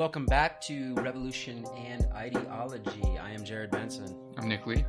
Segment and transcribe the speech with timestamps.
[0.00, 3.18] Welcome back to Revolution and Ideology.
[3.20, 4.16] I am Jared Benson.
[4.38, 4.82] I'm Nick Lee.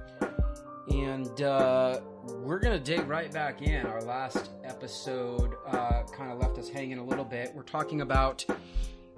[0.89, 3.85] And uh, we're going to dig right back in.
[3.85, 7.53] Our last episode uh, kind of left us hanging a little bit.
[7.53, 8.45] We're talking about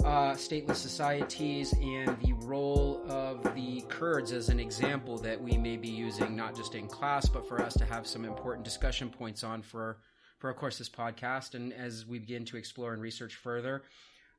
[0.04, 5.78] uh, stateless societies and the role of the Kurds as an example that we may
[5.78, 9.44] be using, not just in class, but for us to have some important discussion points
[9.44, 10.00] on for,
[10.40, 11.54] for of course, this podcast.
[11.54, 13.84] And as we begin to explore and research further,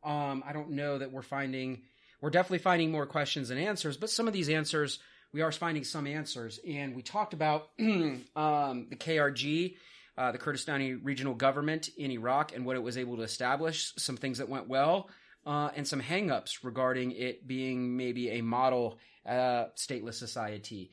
[0.04, 1.82] um, I don't know that we're finding,
[2.20, 4.98] we're definitely finding more questions than answers, but some of these answers,
[5.32, 6.60] we are finding some answers.
[6.66, 9.76] And we talked about um, the KRG,
[10.16, 14.16] uh, the Kurdistani regional government in Iraq, and what it was able to establish, some
[14.16, 15.08] things that went well,
[15.46, 20.90] uh, and some hangups regarding it being maybe a model uh, stateless society.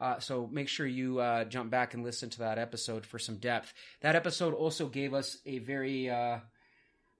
[0.00, 3.36] Uh, so make sure you uh, jump back and listen to that episode for some
[3.36, 3.72] depth.
[4.02, 6.38] That episode also gave us a very uh,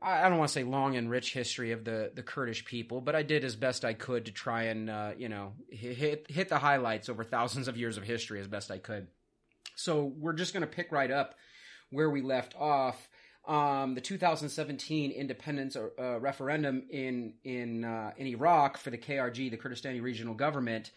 [0.01, 3.15] I don't want to say long and rich history of the, the Kurdish people, but
[3.15, 6.59] I did as best I could to try and uh, you know hit hit the
[6.59, 9.09] highlights over thousands of years of history as best I could.
[9.75, 11.35] So we're just going to pick right up
[11.91, 13.09] where we left off.
[13.47, 19.57] Um, the 2017 independence uh, referendum in in uh, in Iraq for the KRG, the
[19.57, 20.91] Kurdistani Regional Government,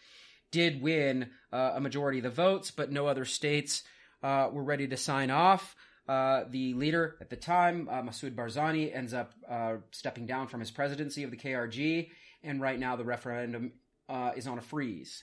[0.50, 3.82] did win uh, a majority of the votes, but no other states
[4.22, 5.76] uh, were ready to sign off.
[6.08, 10.60] Uh, the leader at the time, uh, Masoud Barzani, ends up uh, stepping down from
[10.60, 12.08] his presidency of the KRG,
[12.42, 13.72] and right now the referendum
[14.08, 15.22] uh, is on a freeze.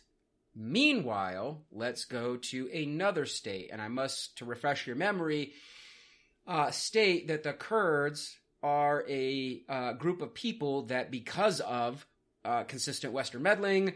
[0.55, 5.53] Meanwhile, let's go to another state, and I must, to refresh your memory,
[6.47, 9.61] uh, state that the Kurds are a
[9.99, 12.07] group of people that, because of
[12.67, 13.93] consistent Western meddling,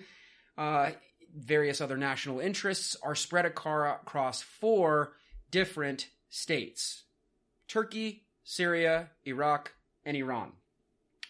[1.35, 5.13] various other national interests, are spread across four
[5.49, 7.03] different states
[7.67, 10.53] Turkey, Syria, Iraq, and Iran.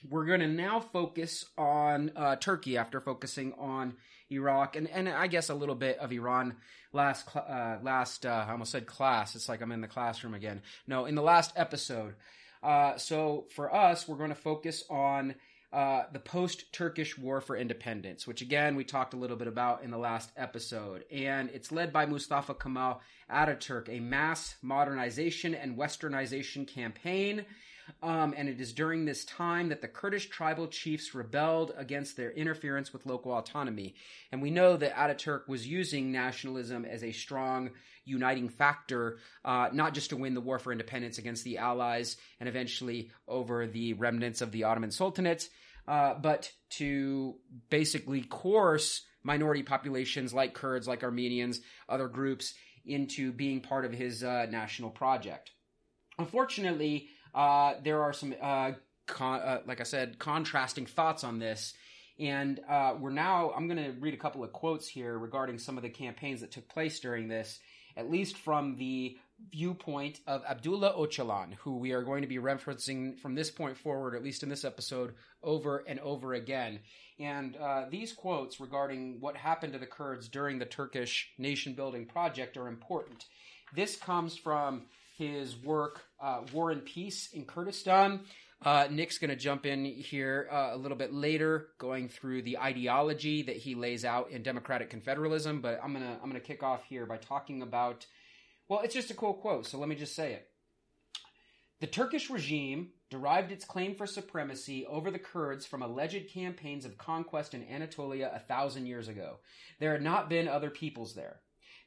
[0.10, 3.96] We're going to now focus on uh, Turkey after focusing on
[4.32, 6.56] Iraq and, and I guess a little bit of Iran
[6.94, 9.36] last uh, last uh, I almost said class.
[9.36, 10.62] It's like I'm in the classroom again.
[10.88, 12.16] No, in the last episode.
[12.64, 15.36] Uh, so for us, we're going to focus on
[15.74, 19.84] uh, the post Turkish War for Independence, which again we talked a little bit about
[19.84, 21.06] in the last episode.
[21.12, 23.02] And it's led by Mustafa Kemal
[23.32, 27.46] Ataturk, a mass modernization and westernization campaign.
[28.04, 32.32] Um, and it is during this time that the Kurdish tribal chiefs rebelled against their
[32.32, 33.94] interference with local autonomy.
[34.32, 37.72] And we know that Ataturk was using nationalism as a strong
[38.06, 42.50] uniting factor, uh, not just to win the war for independence against the Allies and
[42.50, 45.48] eventually over the remnants of the Ottoman Sultanate,
[45.88, 47.36] uh, but to
[47.70, 54.24] basically coerce minority populations like Kurds, like Armenians, other groups into being part of his
[54.24, 55.52] uh, national project.
[56.18, 58.72] Unfortunately, uh, there are some, uh,
[59.08, 61.74] con- uh, like I said, contrasting thoughts on this.
[62.20, 65.78] And uh, we're now, I'm going to read a couple of quotes here regarding some
[65.78, 67.60] of the campaigns that took place during this,
[67.98, 69.18] at least from the
[69.52, 74.16] viewpoint of Abdullah Öcalan, who we are going to be referencing from this point forward,
[74.16, 76.80] at least in this episode, over and over again.
[77.20, 82.06] And uh, these quotes regarding what happened to the Kurds during the Turkish nation building
[82.06, 83.26] project are important.
[83.76, 84.84] This comes from
[85.22, 88.22] his work, uh, War and Peace in Kurdistan.
[88.64, 92.58] Uh, Nick's going to jump in here uh, a little bit later, going through the
[92.58, 95.62] ideology that he lays out in democratic confederalism.
[95.62, 98.06] But I'm gonna I'm gonna kick off here by talking about
[98.68, 100.48] well, it's just a cool quote, so let me just say it.
[101.82, 106.98] The Turkish regime derived its claim for supremacy over the Kurds from alleged campaigns of
[106.98, 109.40] conquest in Anatolia a thousand years ago.
[109.80, 111.42] There had not been other peoples there.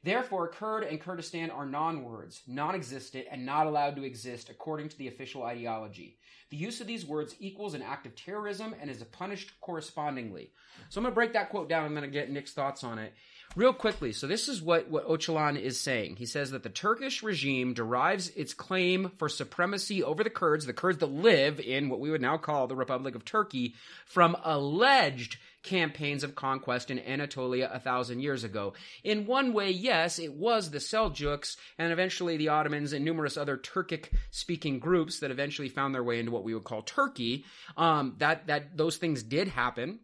[0.05, 5.07] Therefore, Kurd and Kurdistan are non-words, non-existent, and not allowed to exist according to the
[5.07, 6.19] official ideology.
[6.51, 10.51] The use of these words equals an act of terrorism and is punished correspondingly.
[10.89, 11.85] So I'm going to break that quote down.
[11.85, 13.13] I'm going to get Nick's thoughts on it.
[13.55, 16.17] Real quickly, so this is what, what Öcalan is saying.
[16.17, 20.73] He says that the Turkish regime derives its claim for supremacy over the Kurds, the
[20.73, 23.73] Kurds that live in what we would now call the Republic of Turkey,
[24.05, 28.73] from alleged campaigns of conquest in Anatolia a thousand years ago.
[29.03, 33.57] In one way, yes, it was the Seljuks and eventually the Ottomans and numerous other
[33.57, 37.43] Turkic speaking groups that eventually found their way into what we would call Turkey.
[37.75, 39.99] Um, that, that, those things did happen.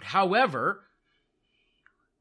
[0.00, 0.82] However,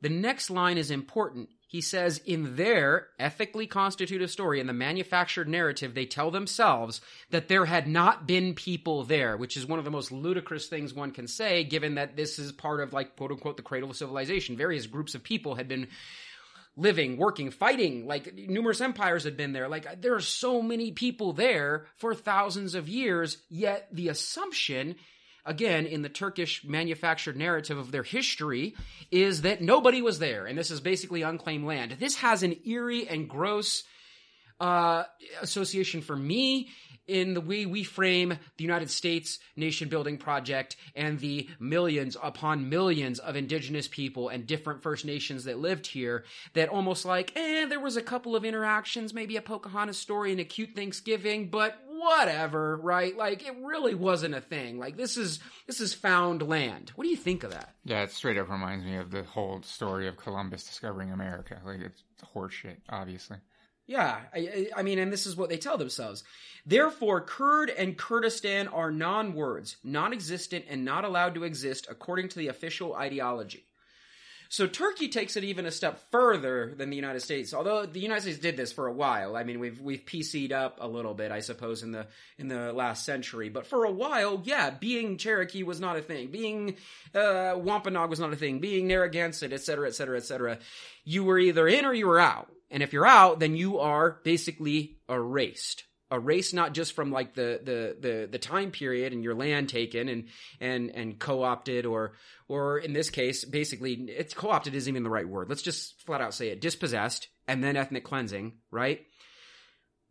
[0.01, 1.49] the next line is important.
[1.69, 6.99] He says, in their ethically constitutive story, in the manufactured narrative, they tell themselves
[7.29, 10.95] that there had not been people there, which is one of the most ludicrous things
[10.95, 13.97] one can say, given that this is part of, like, quote unquote, the cradle of
[13.97, 14.57] civilization.
[14.57, 15.89] Various groups of people had been
[16.75, 19.67] living, working, fighting, like, numerous empires had been there.
[19.67, 24.95] Like, there are so many people there for thousands of years, yet the assumption
[25.45, 28.75] again, in the Turkish manufactured narrative of their history,
[29.11, 31.97] is that nobody was there, and this is basically unclaimed land.
[31.99, 33.83] This has an eerie and gross
[34.59, 35.03] uh,
[35.41, 36.69] association for me
[37.09, 42.69] in the way we frame the United States nation building project and the millions upon
[42.69, 47.65] millions of indigenous people and different First Nations that lived here that almost like, eh,
[47.65, 51.83] there was a couple of interactions, maybe a Pocahontas story and a cute Thanksgiving, but
[51.99, 53.15] whatever, right?
[53.15, 54.79] Like it really wasn't a thing.
[54.79, 56.91] Like this is this is found land.
[56.95, 57.75] What do you think of that?
[57.83, 61.59] Yeah, it straight up reminds me of the whole story of Columbus discovering America.
[61.65, 62.03] Like it's
[62.33, 63.37] horseshit, obviously.
[63.89, 66.23] Yeah, I, I, mean, and this is what they tell themselves.
[66.63, 72.29] Therefore, Kurd and Kurdistan are non words, non existent, and not allowed to exist according
[72.29, 73.65] to the official ideology.
[74.51, 77.53] So Turkey takes it even a step further than the United States.
[77.53, 79.35] Although the United States did this for a while.
[79.35, 82.07] I mean, we've we've PC'd up a little bit, I suppose, in the
[82.39, 83.49] in the last century.
[83.49, 86.31] But for a while, yeah, being Cherokee was not a thing.
[86.31, 86.77] Being
[87.13, 88.59] uh, Wampanoag was not a thing.
[88.59, 90.57] Being Narragansett, et cetera, et cetera, et cetera.
[91.03, 92.51] You were either in or you were out.
[92.71, 95.83] And if you're out, then you are basically erased.
[96.11, 100.09] Erased not just from like the, the, the, the time period and your land taken
[100.09, 100.27] and,
[100.59, 102.13] and, and co-opted or,
[102.47, 105.49] or in this case, basically, it's co-opted isn't even the right word.
[105.49, 106.61] Let's just flat out say it.
[106.61, 109.05] Dispossessed and then ethnic cleansing, right?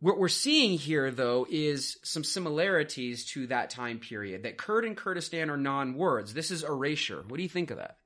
[0.01, 4.43] What we're seeing here, though, is some similarities to that time period.
[4.43, 6.33] That Kurd and Kurdistan are non-words.
[6.33, 7.25] This is erasure.
[7.27, 7.97] What do you think of that?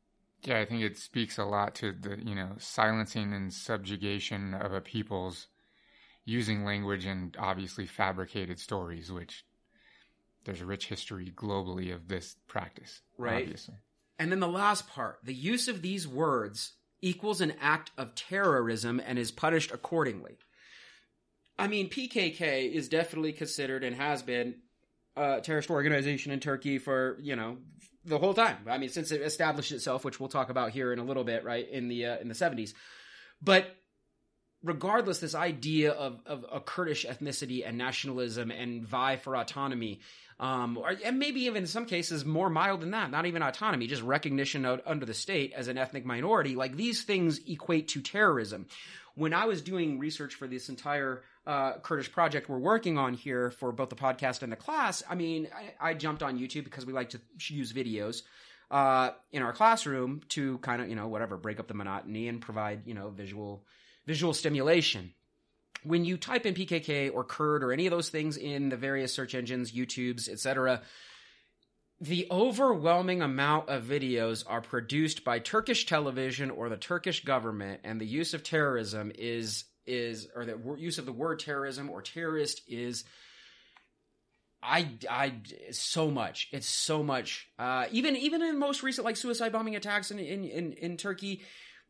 [0.41, 4.73] Yeah, I think it speaks a lot to the, you know, silencing and subjugation of
[4.73, 5.47] a people's
[6.25, 9.45] using language and obviously fabricated stories, which
[10.45, 13.01] there's a rich history globally of this practice.
[13.17, 13.43] Right.
[13.43, 13.75] Obviously.
[14.19, 19.01] And then the last part the use of these words equals an act of terrorism
[19.05, 20.37] and is punished accordingly.
[21.59, 24.55] I mean, PKK is definitely considered and has been
[25.15, 27.57] a terrorist organization in Turkey for, you know,
[28.05, 28.57] the whole time.
[28.67, 31.43] I mean, since it established itself, which we'll talk about here in a little bit,
[31.43, 32.73] right in the uh, in the seventies.
[33.41, 33.67] But
[34.63, 39.99] regardless, this idea of, of a Kurdish ethnicity and nationalism and vie for autonomy,
[40.39, 43.87] um, or, and maybe even in some cases more mild than that, not even autonomy,
[43.87, 48.01] just recognition of, under the state as an ethnic minority, like these things equate to
[48.01, 48.65] terrorism.
[49.15, 53.51] When I was doing research for this entire uh, Kurdish project we're working on here
[53.51, 55.49] for both the podcast and the class, I mean,
[55.79, 58.23] I, I jumped on YouTube because we like to use videos
[58.71, 62.41] uh, in our classroom to kind of, you know, whatever, break up the monotony and
[62.41, 63.63] provide, you know, visual
[64.05, 65.13] visual stimulation.
[65.83, 69.13] When you type in PKK or Kurd or any of those things in the various
[69.13, 70.81] search engines, YouTubes, etc.,
[71.99, 77.99] the overwhelming amount of videos are produced by Turkish television or the Turkish government, and
[77.99, 82.61] the use of terrorism is is or the use of the word terrorism or terrorist
[82.67, 83.03] is
[84.63, 85.33] I, I,
[85.71, 86.47] so much.
[86.51, 87.49] It's so much.
[87.59, 91.41] Uh, even, even in most recent, like suicide bombing attacks in, in, in, in Turkey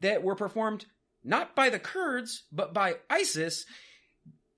[0.01, 0.85] that were performed
[1.23, 3.65] not by the Kurds, but by ISIS,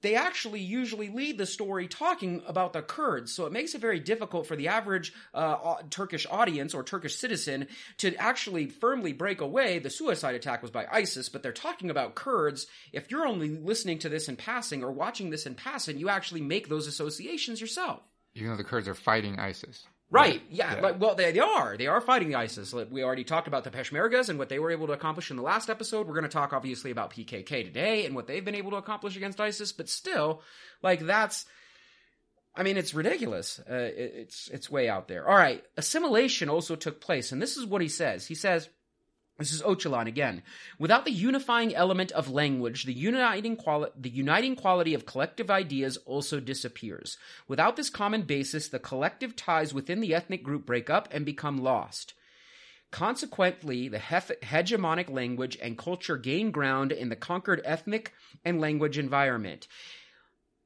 [0.06, 3.33] they actually usually lead the story talking about the Kurds.
[3.33, 7.67] So it makes it very difficult for the average uh, Turkish audience or Turkish citizen
[7.97, 9.79] to actually firmly break away.
[9.79, 12.67] The suicide attack was by ISIS, but they're talking about Kurds.
[12.94, 16.41] If you're only listening to this in passing or watching this in passing, you actually
[16.41, 18.01] make those associations yourself.
[18.36, 19.88] Even though the Kurds are fighting ISIS.
[20.12, 20.41] Right.
[20.50, 20.75] Yeah.
[20.75, 20.91] yeah.
[20.91, 21.77] well, they, they are.
[21.77, 22.74] They are fighting the ISIS.
[22.74, 25.43] We already talked about the Peshmergas and what they were able to accomplish in the
[25.43, 26.07] last episode.
[26.07, 29.17] We're going to talk obviously about PKK today and what they've been able to accomplish
[29.17, 29.71] against ISIS.
[29.71, 30.41] But still,
[30.81, 31.45] like that's.
[32.57, 33.59] I mean, it's ridiculous.
[33.69, 35.27] Uh, it, it's it's way out there.
[35.27, 35.63] All right.
[35.75, 38.25] Assimilation also took place, and this is what he says.
[38.27, 38.69] He says.
[39.38, 40.44] This is Öcalan again.
[40.80, 45.98] Without the unifying element of language, the uniting, quali- the uniting quality of collective ideas
[46.06, 47.18] also disappears.
[47.48, 51.58] Without this common basis, the collective ties within the ethnic group break up and become
[51.58, 52.13] lost.
[52.92, 58.13] Consequently, the hef- hegemonic language and culture gain ground in the conquered ethnic
[58.46, 59.68] and language environment.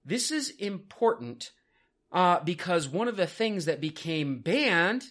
[0.06, 1.52] This is important
[2.12, 5.06] uh, because one of the things that became banned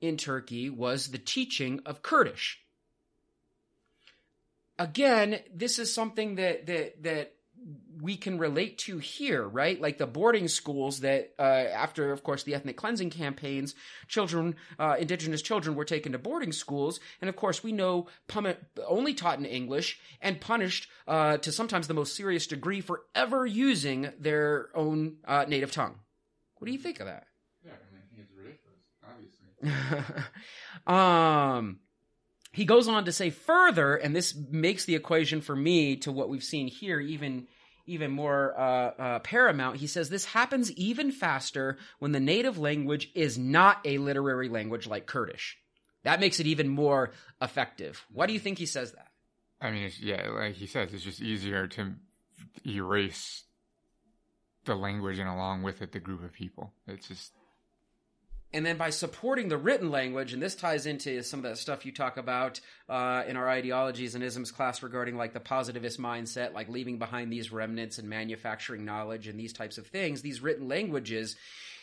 [0.00, 2.60] in Turkey was the teaching of Kurdish.
[4.78, 7.34] Again, this is something that that that
[8.00, 9.80] we can relate to here, right?
[9.80, 13.74] Like the boarding schools that, uh, after, of course, the ethnic cleansing campaigns,
[14.06, 17.00] children, uh, indigenous children were taken to boarding schools.
[17.20, 18.06] And of course, we know
[18.86, 23.44] only taught in English and punished uh, to sometimes the most serious degree for ever
[23.44, 25.96] using their own uh, native tongue.
[26.58, 27.26] What do you think of that?
[30.86, 31.80] um,
[32.52, 36.28] he goes on to say further, and this makes the equation for me to what
[36.28, 37.46] we've seen here even
[37.86, 39.78] even more uh, uh, paramount.
[39.78, 44.86] He says this happens even faster when the native language is not a literary language
[44.86, 45.56] like Kurdish.
[46.04, 48.04] That makes it even more effective.
[48.12, 49.08] Why do you think he says that?
[49.60, 51.94] I mean, yeah, like he says, it's just easier to
[52.66, 53.44] erase
[54.66, 56.72] the language and along with it the group of people.
[56.86, 57.32] It's just
[58.52, 61.84] and then by supporting the written language, and this ties into some of the stuff
[61.84, 66.54] you talk about uh, in our ideologies and isms class regarding like the positivist mindset,
[66.54, 70.66] like leaving behind these remnants and manufacturing knowledge and these types of things, these written
[70.66, 71.36] languages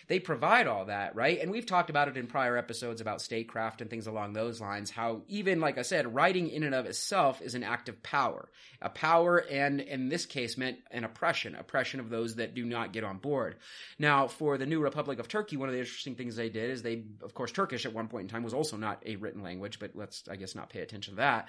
[0.07, 1.39] they provide all that, right?
[1.41, 4.91] And we've talked about it in prior episodes about statecraft and things along those lines.
[4.91, 8.49] How even, like I said, writing in and of itself is an act of power,
[8.81, 12.93] a power, and in this case meant an oppression, oppression of those that do not
[12.93, 13.55] get on board.
[13.97, 16.83] Now, for the new Republic of Turkey, one of the interesting things they did is
[16.83, 19.79] they, of course, Turkish at one point in time was also not a written language,
[19.79, 21.47] but let's, I guess, not pay attention to that.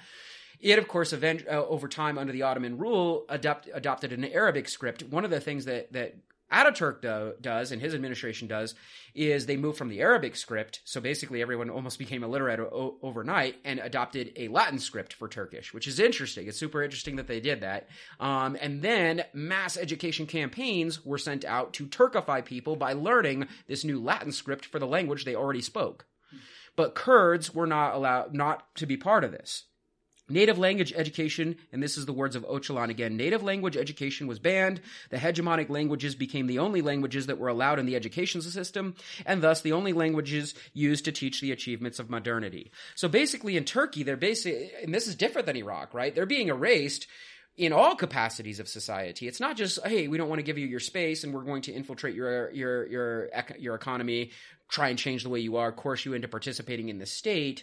[0.59, 4.69] It, of course, event, uh, over time under the Ottoman rule, adopt, adopted an Arabic
[4.71, 5.03] script.
[5.03, 6.17] One of the things that that
[6.53, 8.75] Ataturk do, does and his administration does
[9.15, 13.57] is they moved from the Arabic script, so basically everyone almost became illiterate o- overnight
[13.65, 16.47] and adopted a Latin script for Turkish, which is interesting.
[16.47, 17.89] It's super interesting that they did that.
[18.21, 23.85] Um, and then mass education campaigns were sent out to Turkify people by learning this
[23.85, 26.07] new Latin script for the language they already spoke.
[26.77, 29.65] But Kurds were not allowed not to be part of this.
[30.29, 34.41] Native language education, and this is the words of Öcalan again, native language education was
[34.41, 34.81] banned.
[35.11, 39.41] The hegemonic languages became the only languages that were allowed in the education system, and
[39.41, 42.73] thus the only languages used to teach the achievements of modernity.
[42.97, 46.13] So basically in Turkey, they're basically, and this is different than Iraq, right?
[46.13, 47.07] They're being erased
[47.57, 49.29] in all capacities of society.
[49.29, 51.63] It's not just, hey, we don't want to give you your space and we're going
[51.63, 54.33] to infiltrate your, your, your, your economy,
[54.69, 57.63] try and change the way you are, coerce you into participating in the state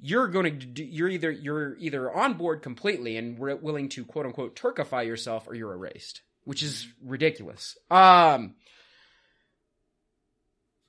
[0.00, 4.04] you're going to do, you're either you're either on board completely and we're willing to
[4.04, 8.54] quote unquote turkify yourself or you're erased which is ridiculous um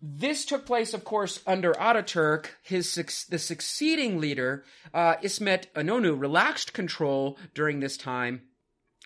[0.02, 2.46] this took place, of course, under Ataturk.
[2.62, 2.96] His
[3.30, 4.64] the succeeding leader,
[4.94, 8.44] uh, Ismet Inonu, relaxed control during this time,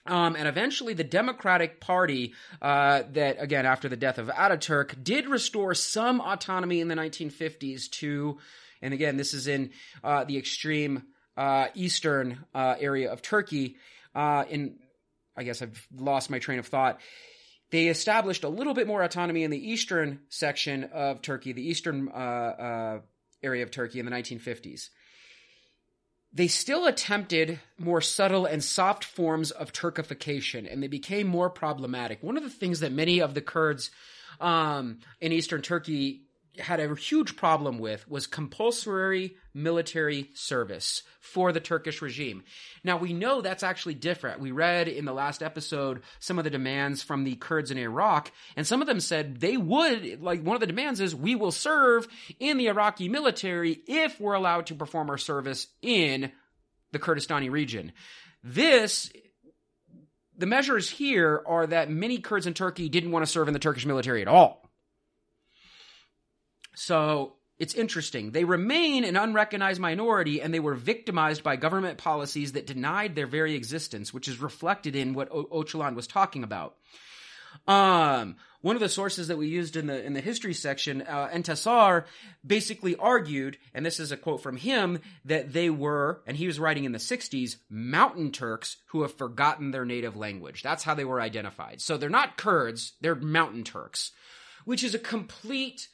[0.05, 5.27] um, and eventually, the Democratic Party, uh, that again after the death of Ataturk, did
[5.27, 8.38] restore some autonomy in the 1950s to
[8.83, 9.71] and again, this is in
[10.03, 11.03] uh, the extreme
[11.37, 13.77] uh, eastern uh, area of Turkey.
[14.13, 14.75] Uh, in,
[15.35, 16.99] I guess I've lost my train of thought.
[17.71, 22.09] They established a little bit more autonomy in the eastern section of Turkey, the eastern
[22.09, 22.99] uh, uh,
[23.41, 24.89] area of Turkey in the 1950s
[26.33, 32.23] they still attempted more subtle and soft forms of Turkification, and they became more problematic.
[32.23, 33.91] One of the things that many of the Kurds
[34.41, 36.22] um, in eastern Turkey
[36.60, 42.43] had a huge problem with was compulsory military service for the Turkish regime.
[42.83, 44.39] Now we know that's actually different.
[44.39, 48.31] We read in the last episode some of the demands from the Kurds in Iraq,
[48.55, 51.51] and some of them said they would, like one of the demands is we will
[51.51, 52.07] serve
[52.39, 56.31] in the Iraqi military if we're allowed to perform our service in
[56.91, 57.91] the Kurdistani region.
[58.43, 59.12] This
[60.38, 63.60] the measures here are that many Kurds in Turkey didn't want to serve in the
[63.60, 64.63] Turkish military at all.
[66.75, 68.31] So it's interesting.
[68.31, 73.27] They remain an unrecognized minority and they were victimized by government policies that denied their
[73.27, 76.75] very existence, which is reflected in what o- was talking about.
[77.67, 81.29] Um, one of the sources that we used in the in the history section, uh,
[81.33, 82.05] Entasar,
[82.45, 86.59] basically argued, and this is a quote from him, that they were, and he was
[86.59, 90.63] writing in the '60s, mountain Turks who have forgotten their native language.
[90.63, 91.81] That's how they were identified.
[91.81, 94.11] So they're not Kurds; they're mountain Turks,
[94.65, 95.89] which is a complete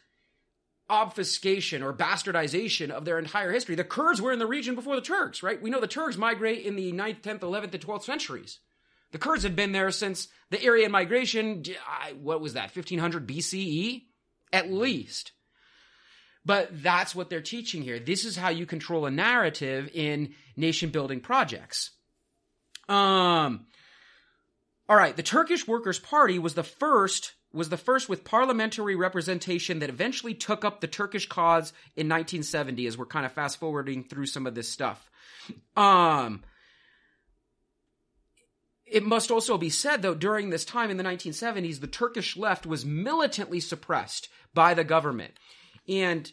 [0.89, 3.75] obfuscation or bastardization of their entire history.
[3.75, 5.61] The Kurds were in the region before the Turks, right?
[5.61, 8.59] We know the Turks migrate in the 9th, 10th, 11th, and 12th centuries.
[9.11, 11.63] The Kurds had been there since the Aryan migration,
[12.21, 14.03] what was that, 1500 BCE?
[14.51, 15.31] At least.
[16.45, 17.99] But that's what they're teaching here.
[17.99, 21.91] This is how you control a narrative in nation building projects.
[22.87, 23.67] Um,
[24.87, 29.79] all right, the Turkish Workers' Party was the first was the first with parliamentary representation
[29.79, 34.03] that eventually took up the Turkish cause in 1970 as we're kind of fast forwarding
[34.03, 35.09] through some of this stuff.
[35.75, 36.43] Um,
[38.85, 42.65] it must also be said, though, during this time in the 1970s, the Turkish left
[42.65, 45.33] was militantly suppressed by the government.
[45.87, 46.31] And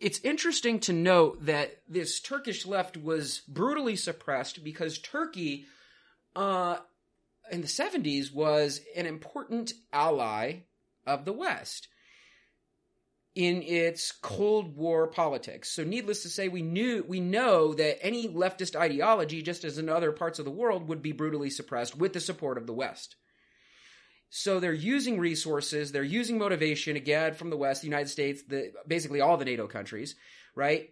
[0.00, 5.66] it's interesting to note that this Turkish left was brutally suppressed because Turkey
[6.36, 6.78] uh,
[7.50, 10.60] in the 70s was an important ally
[11.06, 11.88] of the West.
[13.38, 15.70] in its Cold War politics.
[15.70, 19.88] So needless to say, we knew we know that any leftist ideology, just as in
[19.88, 23.14] other parts of the world, would be brutally suppressed with the support of the West.
[24.30, 28.72] So they're using resources, they're using motivation again from the West, the United States, the
[28.88, 30.16] basically all the NATO countries,
[30.56, 30.90] right?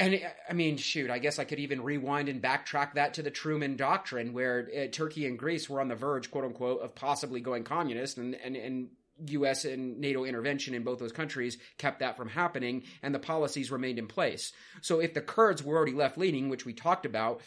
[0.00, 3.30] And I mean, shoot, I guess I could even rewind and backtrack that to the
[3.30, 7.42] Truman Doctrine, where uh, Turkey and Greece were on the verge, quote unquote, of possibly
[7.42, 8.88] going communist, and and and
[9.26, 9.66] U.S.
[9.66, 13.98] and NATO intervention in both those countries kept that from happening, and the policies remained
[13.98, 14.52] in place.
[14.80, 17.42] So if the Kurds were already left leaning, which we talked about,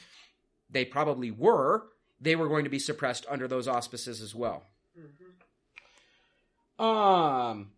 [0.69, 1.87] they probably were,
[2.21, 4.63] they were going to be suppressed under those auspices as well.
[4.95, 6.85] Mm-hmm.
[6.85, 7.71] Um.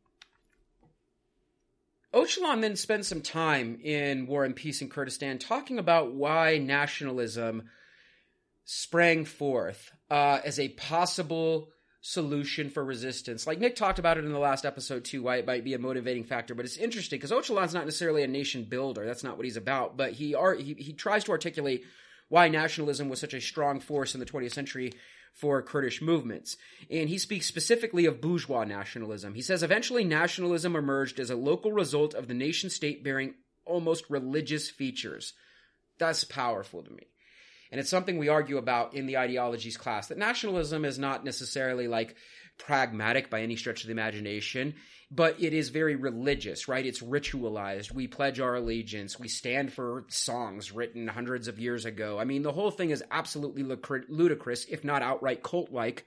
[2.16, 7.64] Öcalan then spent some time in War and Peace in Kurdistan talking about why nationalism
[8.64, 11.70] sprang forth uh, as a possible
[12.00, 13.46] solution for resistance.
[13.46, 15.80] Like Nick talked about it in the last episode too, why it might be a
[15.80, 16.56] motivating factor.
[16.56, 19.06] But it's interesting because Öcalan's not necessarily a nation builder.
[19.06, 19.98] That's not what he's about.
[19.98, 21.84] But he are he, he tries to articulate
[22.30, 24.94] why nationalism was such a strong force in the 20th century
[25.36, 26.58] for Kurdish movements.
[26.90, 29.36] And he speaks specifically of bourgeois nationalism.
[29.36, 34.10] He says eventually nationalism emerged as a local result of the nation state bearing almost
[34.10, 35.34] religious features.
[36.00, 37.08] That's powerful to me.
[37.72, 41.88] And it's something we argue about in the ideologies class that nationalism is not necessarily
[41.88, 42.16] like
[42.58, 44.76] pragmatic by any stretch of the imagination,
[45.12, 46.86] but it is very religious, right?
[46.86, 47.94] It's ritualized.
[47.94, 49.20] We pledge our allegiance.
[49.20, 52.18] We stand for songs written hundreds of years ago.
[52.20, 56.06] I mean, the whole thing is absolutely ludicrous, if not outright cult like.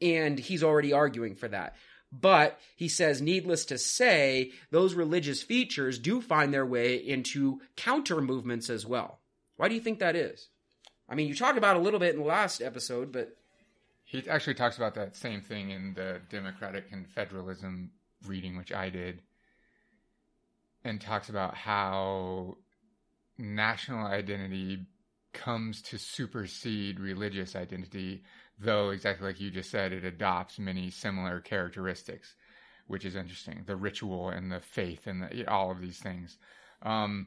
[0.00, 1.74] And he's already arguing for that.
[2.12, 8.20] But he says, needless to say, those religious features do find their way into counter
[8.20, 9.18] movements as well.
[9.56, 10.48] Why do you think that is?
[11.08, 13.36] I mean, you talked about a little bit in the last episode, but
[14.06, 17.88] he actually talks about that same thing in the Democratic Confederalism
[18.24, 19.20] reading, which I did,
[20.84, 22.56] and talks about how
[23.36, 24.86] national identity
[25.32, 28.22] comes to supersede religious identity,
[28.60, 32.36] though exactly like you just said, it adopts many similar characteristics,
[32.86, 33.64] which is interesting.
[33.66, 36.38] The ritual and the faith and the, all of these things.
[36.82, 37.26] Um,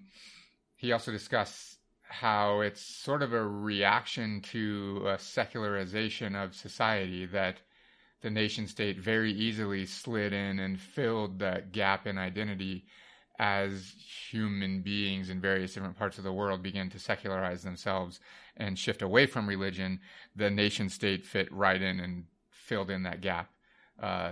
[0.77, 1.78] he also discussed
[2.09, 7.57] how it's sort of a reaction to a secularization of society that
[8.21, 12.85] the nation state very easily slid in and filled that gap in identity
[13.37, 13.93] as
[14.29, 18.19] human beings in various different parts of the world begin to secularize themselves
[18.57, 19.99] and shift away from religion,
[20.35, 23.49] the nation state fit right in and filled in that gap,
[24.01, 24.31] uh,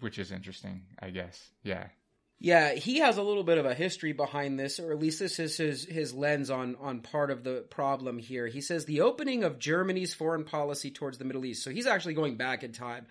[0.00, 1.50] which is interesting, I guess.
[1.64, 1.88] Yeah.
[2.40, 5.38] Yeah, he has a little bit of a history behind this, or at least this
[5.38, 8.46] is his, his lens on, on part of the problem here.
[8.46, 11.62] He says the opening of Germany's foreign policy towards the Middle East.
[11.62, 13.06] So he's actually going back in time.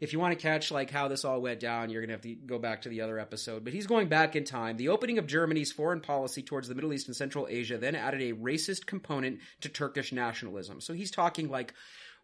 [0.00, 2.34] If you want to catch like how this all went down, you're gonna have to
[2.34, 3.64] go back to the other episode.
[3.64, 4.76] But he's going back in time.
[4.76, 8.20] The opening of Germany's foreign policy towards the Middle East and Central Asia then added
[8.20, 10.80] a racist component to Turkish nationalism.
[10.80, 11.72] So he's talking like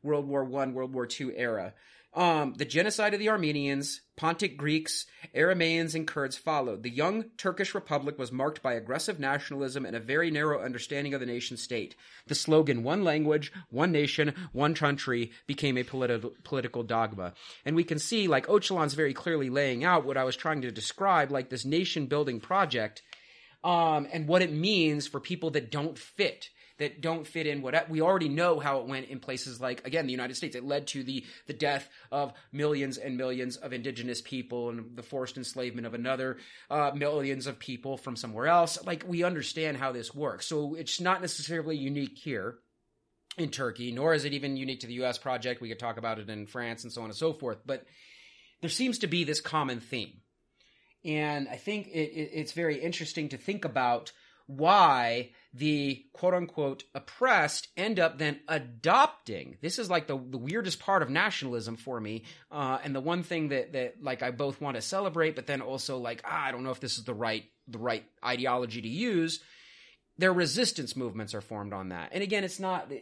[0.03, 1.73] World War One, World War Two era.
[2.13, 6.83] Um, the genocide of the Armenians, Pontic Greeks, Aramaeans, and Kurds followed.
[6.83, 11.21] The young Turkish Republic was marked by aggressive nationalism and a very narrow understanding of
[11.21, 11.95] the nation state.
[12.27, 17.33] The slogan, one language, one nation, one country, became a politi- political dogma.
[17.65, 20.73] And we can see, like, Öcalan's very clearly laying out what I was trying to
[20.73, 23.03] describe, like this nation building project,
[23.63, 27.89] um, and what it means for people that don't fit that don't fit in what
[27.89, 30.57] we already know how it went in places like again the United States.
[30.57, 35.03] It led to the the death of millions and millions of indigenous people and the
[35.03, 36.39] forced enslavement of another
[36.69, 38.85] uh, millions of people from somewhere else.
[38.85, 42.59] Like we understand how this works, so it's not necessarily unique here
[43.39, 45.19] in Turkey, nor is it even unique to the U.S.
[45.19, 45.61] project.
[45.61, 47.85] We could talk about it in France and so on and so forth, but
[48.61, 50.21] there seems to be this common theme.
[51.05, 54.13] And I think it, it, it's very interesting to think about
[54.57, 59.57] why the quote unquote oppressed end up then adopting.
[59.61, 62.25] This is like the, the weirdest part of nationalism for me.
[62.51, 65.61] Uh, and the one thing that, that like I both want to celebrate, but then
[65.61, 68.89] also like, ah, I don't know if this is the right, the right ideology to
[68.89, 69.41] use
[70.21, 72.11] their resistance movements are formed on that.
[72.13, 72.93] And again, it's not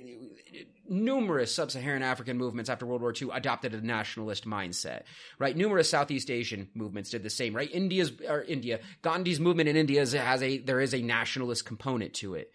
[0.89, 5.03] numerous sub-Saharan African movements after World War II adopted a nationalist mindset,
[5.39, 5.57] right?
[5.57, 7.71] Numerous Southeast Asian movements did the same, right?
[7.73, 12.37] India's or India, Gandhi's movement in India has a there is a nationalist component to
[12.37, 12.53] it.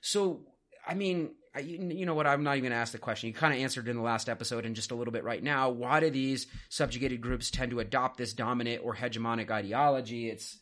[0.00, 0.40] So,
[0.84, 1.30] I mean,
[1.62, 2.26] you know what?
[2.26, 3.28] I'm not even going to ask the question.
[3.28, 5.70] You kind of answered in the last episode and just a little bit right now.
[5.70, 10.28] Why do these subjugated groups tend to adopt this dominant or hegemonic ideology?
[10.28, 10.58] It's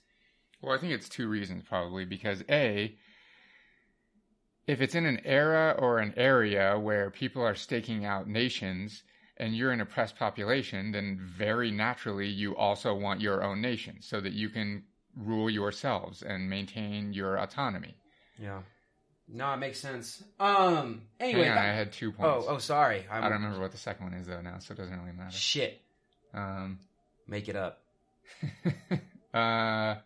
[0.61, 2.95] well, I think it's two reasons probably because a
[4.69, 9.03] if it's in an era or an area where people are staking out nations
[9.39, 14.21] and you're an oppressed population, then very naturally you also want your own nation so
[14.21, 14.85] that you can
[15.17, 17.97] rule yourselves and maintain your autonomy.
[18.39, 18.61] Yeah.
[19.27, 20.23] No, it makes sense.
[20.39, 21.03] Um.
[21.19, 22.47] Anyway, Hang on, that- I had two oh, points.
[22.49, 23.07] oh, sorry.
[23.11, 25.17] I'm, I don't remember what the second one is though now, so it doesn't really
[25.17, 25.35] matter.
[25.35, 25.81] Shit.
[26.35, 26.79] Um,
[27.27, 27.81] Make it up.
[29.35, 29.97] uh,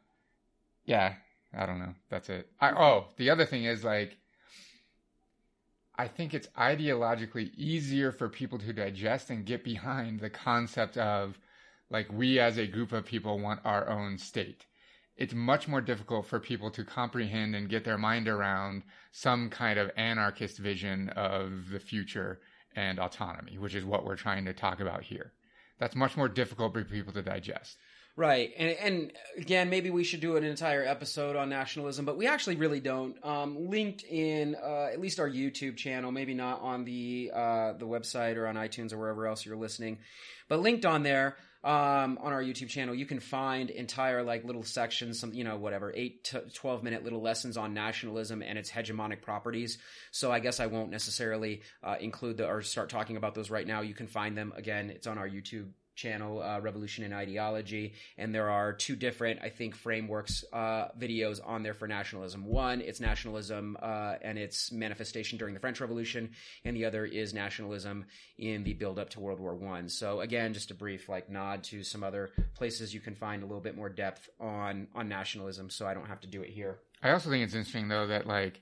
[0.84, 1.14] yeah,
[1.56, 1.94] I don't know.
[2.10, 2.48] That's it.
[2.60, 4.16] I, oh, the other thing is like,
[5.96, 11.38] I think it's ideologically easier for people to digest and get behind the concept of
[11.90, 14.64] like we as a group of people want our own state.
[15.16, 19.78] It's much more difficult for people to comprehend and get their mind around some kind
[19.78, 22.40] of anarchist vision of the future
[22.74, 25.32] and autonomy, which is what we're trying to talk about here.
[25.78, 27.76] That's much more difficult for people to digest.
[28.14, 32.26] Right, and and again, maybe we should do an entire episode on nationalism, but we
[32.26, 33.16] actually really don't.
[33.24, 37.86] Um, linked in uh, at least our YouTube channel, maybe not on the uh, the
[37.86, 39.98] website or on iTunes or wherever else you're listening,
[40.48, 44.64] but linked on there um, on our YouTube channel, you can find entire like little
[44.64, 48.70] sections, some you know whatever eight to twelve minute little lessons on nationalism and its
[48.70, 49.78] hegemonic properties.
[50.10, 53.66] So I guess I won't necessarily uh, include the or start talking about those right
[53.66, 53.80] now.
[53.80, 54.90] You can find them again.
[54.90, 55.70] It's on our YouTube
[56.02, 61.40] channel uh, revolution and ideology and there are two different i think frameworks uh, videos
[61.44, 62.44] on there for nationalism.
[62.44, 66.30] One it's nationalism uh, and its manifestation during the french revolution
[66.64, 68.04] and the other is nationalism
[68.38, 69.88] in the build up to world war one.
[69.88, 73.46] So again just a brief like nod to some other places you can find a
[73.46, 76.78] little bit more depth on on nationalism so i don't have to do it here.
[77.02, 78.60] I also think it's interesting though that like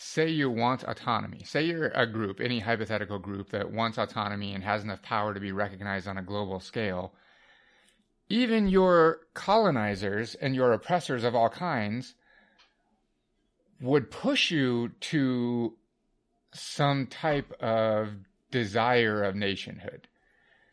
[0.00, 1.42] say you want autonomy.
[1.44, 5.40] Say you're a group, any hypothetical group that wants autonomy and has enough power to
[5.40, 7.12] be recognized on a global scale.
[8.28, 12.14] Even your colonizers and your oppressors of all kinds
[13.80, 15.76] would push you to
[16.52, 18.10] some type of
[18.52, 20.08] desire of nationhood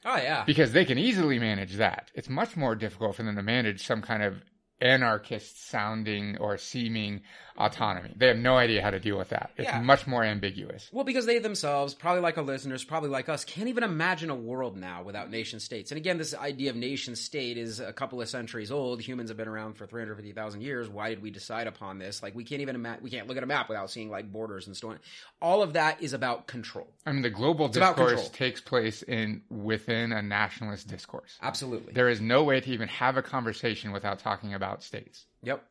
[0.06, 2.10] oh yeah because they can easily manage that.
[2.14, 4.42] It's much more difficult for them to manage some kind of
[4.82, 7.22] anarchist sounding or seeming
[7.58, 8.12] autonomy.
[8.18, 9.52] They have no idea how to deal with that.
[9.56, 9.80] It's Yeah.
[9.82, 10.90] much more ambiguous.
[10.92, 14.36] Well, because they themselves, probably like our listeners, probably like us, can't even imagine a
[14.36, 15.90] world now without nation states.
[15.92, 19.02] And again, this idea of nation state is a couple of centuries old.
[19.02, 20.90] Humans have been around for 350,000 years.
[20.90, 22.22] Why did we decide upon this?
[22.22, 24.68] Like, we can't even ima- we can't look at a map without seeing like borders
[24.68, 25.00] and so on.
[25.42, 26.88] All of that is about control.
[27.06, 31.38] I mean, the global about discourse takes place in within a nationalist discourse.
[31.42, 31.94] Absolutely.
[31.94, 35.26] There is no way to even have a conversation without talking about states.
[35.44, 35.64] Yep.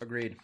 [0.00, 0.36] Agreed.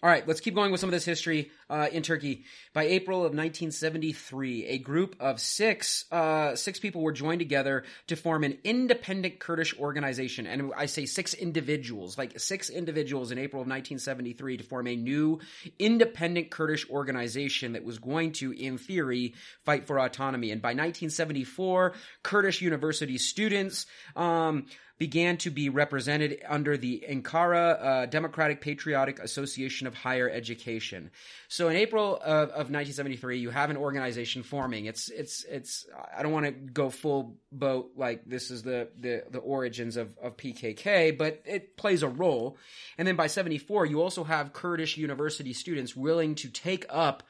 [0.00, 2.44] All right, let's keep going with some of this history uh, in Turkey.
[2.72, 8.14] By April of 1973, a group of six uh, six people were joined together to
[8.14, 13.60] form an independent Kurdish organization, and I say six individuals, like six individuals in April
[13.60, 15.40] of 1973, to form a new
[15.80, 20.52] independent Kurdish organization that was going to, in theory, fight for autonomy.
[20.52, 23.86] And by 1974, Kurdish university students.
[24.14, 24.66] Um,
[24.98, 31.10] began to be represented under the Ankara uh, Democratic Patriotic Association of Higher Education.
[31.46, 34.86] So in April of, of 1973, you have an organization forming.
[34.86, 35.86] It's it's it's.
[36.16, 40.16] I don't want to go full boat like this is the the, the origins of,
[40.18, 42.56] of PKK, but it plays a role.
[42.98, 47.22] And then by 74, you also have Kurdish university students willing to take up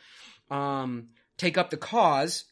[0.50, 2.44] um, take up the cause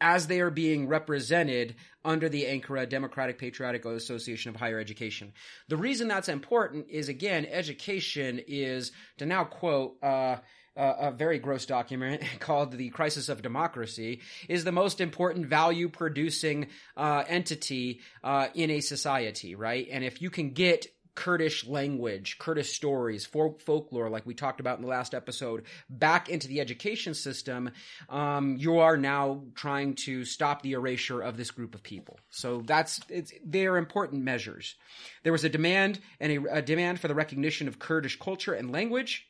[0.00, 1.74] as they are being represented
[2.06, 5.32] under the Ankara Democratic Patriotic Association of Higher Education.
[5.68, 9.96] The reason that's important is again, education is to now quote.
[10.02, 10.36] Uh,
[10.78, 15.88] uh, a very gross document called the crisis of democracy is the most important value
[15.88, 16.66] producing
[16.98, 22.72] uh, entity uh, in a society right and if you can get Kurdish language, Kurdish
[22.72, 27.14] stories, folk folklore, like we talked about in the last episode, back into the education
[27.14, 27.70] system,
[28.08, 32.20] um, you are now trying to stop the erasure of this group of people.
[32.30, 34.76] So that's it's they're important measures.
[35.24, 38.70] There was a demand and a, a demand for the recognition of Kurdish culture and
[38.70, 39.26] language.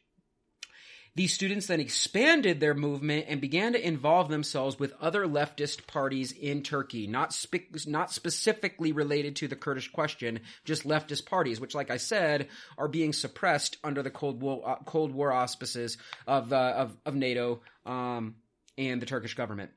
[1.16, 6.30] These students then expanded their movement and began to involve themselves with other leftist parties
[6.30, 11.74] in Turkey, not spe- not specifically related to the Kurdish question, just leftist parties, which,
[11.74, 16.52] like I said, are being suppressed under the Cold War, uh, Cold War auspices of,
[16.52, 18.34] uh, of, of NATO um,
[18.76, 19.70] and the Turkish government.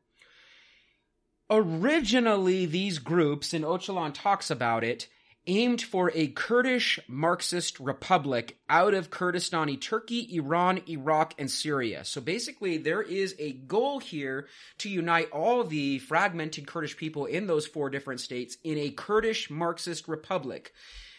[1.50, 5.08] Originally, these groups, and Öcalan talks about it,
[5.48, 12.06] aimed for a Kurdish Marxist republic out of Kurdistani Turkey, Iran, Iraq, and Syria.
[12.06, 14.48] So basically, there is a goal here
[14.80, 19.50] to unite all the fragmented Kurdish people in those four different states in a Kurdish
[19.50, 20.74] Marxist republic.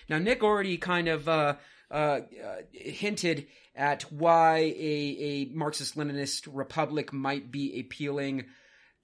[0.08, 1.56] Now, Nick already kind of uh,
[1.90, 2.20] uh,
[2.72, 8.44] hinted at why a, a Marxist Leninist republic might be appealing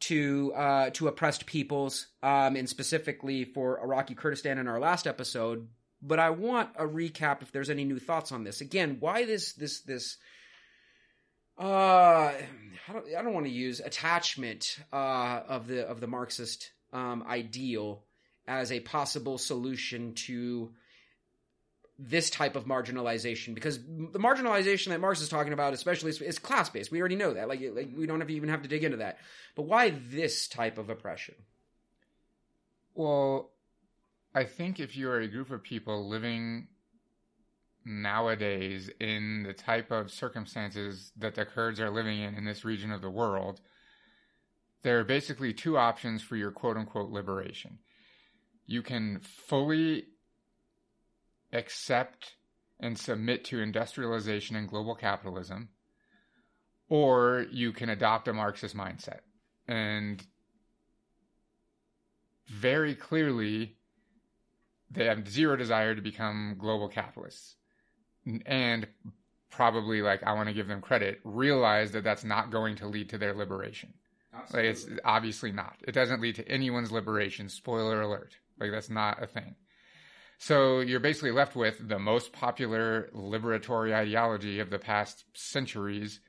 [0.01, 5.69] to uh, to oppressed peoples, um, and specifically for Iraqi Kurdistan in our last episode.
[6.03, 8.61] But I want a recap if there's any new thoughts on this.
[8.61, 10.19] Again, why this this this
[11.59, 12.33] uh
[12.89, 17.25] I don't, I don't want to use attachment uh, of the of the Marxist um,
[17.27, 18.05] ideal
[18.47, 20.73] as a possible solution to
[21.99, 26.69] this type of marginalization because the marginalization that Marx is talking about, especially, is, class
[26.69, 26.91] based.
[26.91, 27.49] We already know that.
[27.49, 29.19] Like, like we don't have to even have to dig into that.
[29.55, 31.35] But why this type of oppression?
[32.95, 33.51] Well,
[34.35, 36.69] I think if you are a group of people living
[37.85, 42.91] nowadays in the type of circumstances that the Kurds are living in in this region
[42.91, 43.61] of the world,
[44.83, 47.79] there are basically two options for your quote unquote liberation.
[48.67, 50.05] You can fully
[51.57, 52.37] accept
[52.79, 55.71] and submit to industrialization and global capitalism,
[56.89, 59.21] or you can adopt a Marxist mindset.
[59.67, 60.23] And
[62.47, 63.77] very clearly,
[64.91, 67.57] they have zero desire to become global capitalists.
[68.45, 68.87] And
[69.51, 73.11] probably, like, I want to give them credit, realize that that's not going to lead
[73.11, 73.95] to their liberation.
[74.35, 74.69] Absolutely.
[74.69, 75.77] Like, it's obviously not.
[75.87, 77.49] It doesn't lead to anyone's liberation.
[77.49, 78.37] Spoiler alert.
[78.61, 79.55] Like, that's not a thing.
[80.39, 86.21] So you're basically left with the most popular liberatory ideology of the past centuries,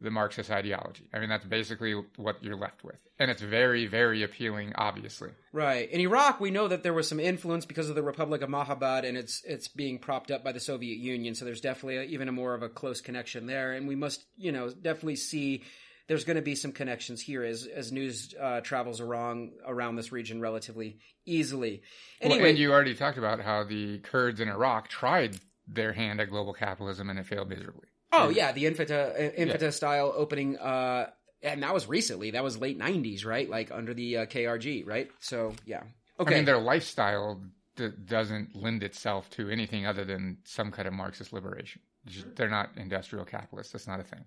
[0.00, 1.08] the Marxist ideology.
[1.12, 2.96] I mean, that's basically what you're left with.
[3.18, 5.30] And it's very, very appealing, obviously.
[5.52, 5.90] Right.
[5.90, 9.04] In Iraq, we know that there was some influence because of the Republic of Mahabad
[9.04, 11.34] and it's it's being propped up by the Soviet Union.
[11.34, 13.72] So there's definitely a, even a more of a close connection there.
[13.72, 15.62] And we must, you know, definitely see
[16.08, 20.12] there's going to be some connections here as as news uh, travels around around this
[20.12, 21.82] region relatively easily.
[22.20, 26.20] Anyway, well, and you already talked about how the Kurds in Iraq tried their hand
[26.20, 27.88] at global capitalism and it failed miserably.
[28.12, 29.70] Oh yeah, the Infitah Infitah yeah.
[29.70, 30.58] style opening.
[30.58, 31.10] Uh,
[31.42, 32.32] and that was recently.
[32.32, 33.48] That was late '90s, right?
[33.48, 35.10] Like under the uh, KRG, right?
[35.20, 35.82] So yeah.
[36.18, 36.34] Okay.
[36.34, 37.42] I mean, their lifestyle
[37.76, 41.82] d- doesn't lend itself to anything other than some kind of Marxist liberation.
[42.06, 43.72] Just, they're not industrial capitalists.
[43.72, 44.24] That's not a thing.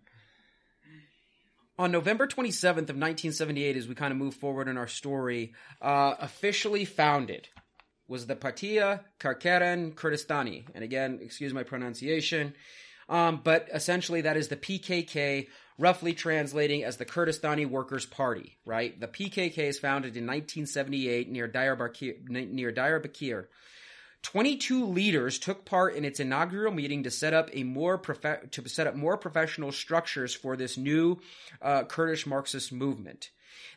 [1.80, 6.14] On November 27th of 1978, as we kind of move forward in our story, uh,
[6.20, 7.48] officially founded
[8.06, 10.66] was the Partia Karkeren Kurdistani.
[10.76, 12.54] And again, excuse my pronunciation.
[13.08, 19.00] Um, but essentially that is the PKK, roughly translating as the Kurdistani Workers' Party, right?
[19.00, 23.46] The PKK is founded in 1978 near Diyarbakir, near Diyarbakir
[24.24, 28.88] 22 leaders took part in its inaugural meeting to set up a more to set
[28.88, 31.20] up more professional structures for this new
[31.62, 33.30] uh, Kurdish Marxist movement.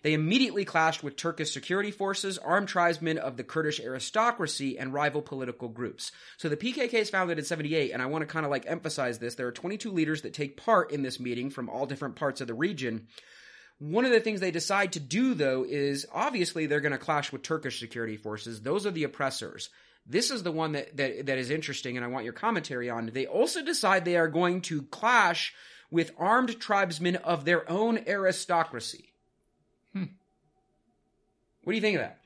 [0.03, 5.23] They immediately clashed with Turkish security forces, armed tribesmen of the Kurdish aristocracy, and rival
[5.23, 6.11] political groups.
[6.37, 9.19] So the PKK is founded in 78, and I want to kind of like emphasize
[9.19, 9.37] this.
[9.37, 12.49] There are 22 leaders that take part in this meeting from all different parts of
[12.49, 13.07] the region.
[13.79, 17.33] One of the things they decide to do, though, is obviously they're going to clash
[17.33, 18.61] with Turkish security forces.
[18.61, 19.71] Those are the oppressors.
[20.07, 23.07] This is the one that, that, that is interesting, and I want your commentary on.
[23.07, 25.55] They also decide they are going to clash
[25.91, 29.13] with armed tribesmen of their own aristocracy.
[29.93, 30.05] Hmm.
[31.63, 32.19] What do you think of that?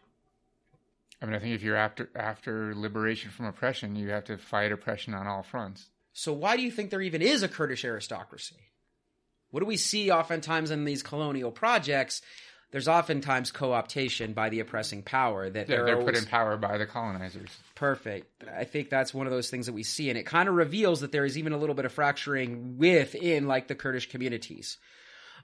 [1.20, 4.70] I mean, I think if you're after after liberation from oppression, you have to fight
[4.70, 5.86] oppression on all fronts.
[6.12, 8.56] So why do you think there even is a Kurdish aristocracy?
[9.50, 12.22] What do we see oftentimes in these colonial projects?
[12.72, 16.14] There's oftentimes co-optation by the oppressing power that yeah, they're, they're always...
[16.14, 17.50] put in power by the colonizers.
[17.74, 18.44] Perfect.
[18.54, 21.00] I think that's one of those things that we see, and it kind of reveals
[21.00, 24.78] that there is even a little bit of fracturing within like the Kurdish communities.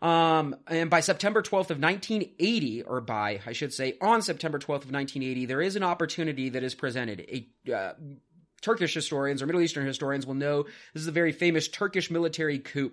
[0.01, 4.85] Um, and by September 12th of 1980, or by, I should say, on September 12th
[4.85, 7.21] of 1980, there is an opportunity that is presented.
[7.21, 7.93] A uh,
[8.63, 12.59] Turkish historians or Middle Eastern historians will know this is a very famous Turkish military
[12.59, 12.93] coup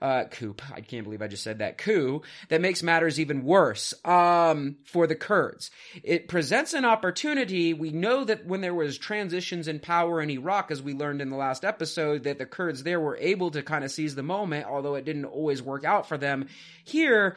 [0.00, 0.54] uh, coup.
[0.72, 5.06] I can't believe I just said that coup that makes matters even worse um, for
[5.06, 5.70] the Kurds.
[6.02, 7.74] It presents an opportunity.
[7.74, 11.30] We know that when there was transitions in power in Iraq, as we learned in
[11.30, 14.66] the last episode, that the Kurds there were able to kind of seize the moment,
[14.66, 16.46] although it didn't always work out for them.
[16.84, 17.36] Here,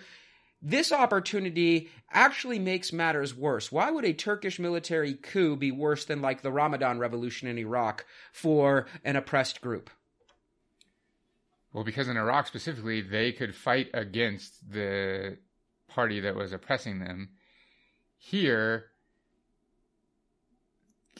[0.62, 3.71] this opportunity actually makes matters worse.
[3.71, 8.06] Why would a Turkish military coup be worse than like the Ramadan revolution in Iraq
[8.32, 9.89] for an oppressed group?
[11.73, 15.38] Well, because in Iraq specifically, they could fight against the
[15.88, 17.29] party that was oppressing them.
[18.17, 18.86] Here,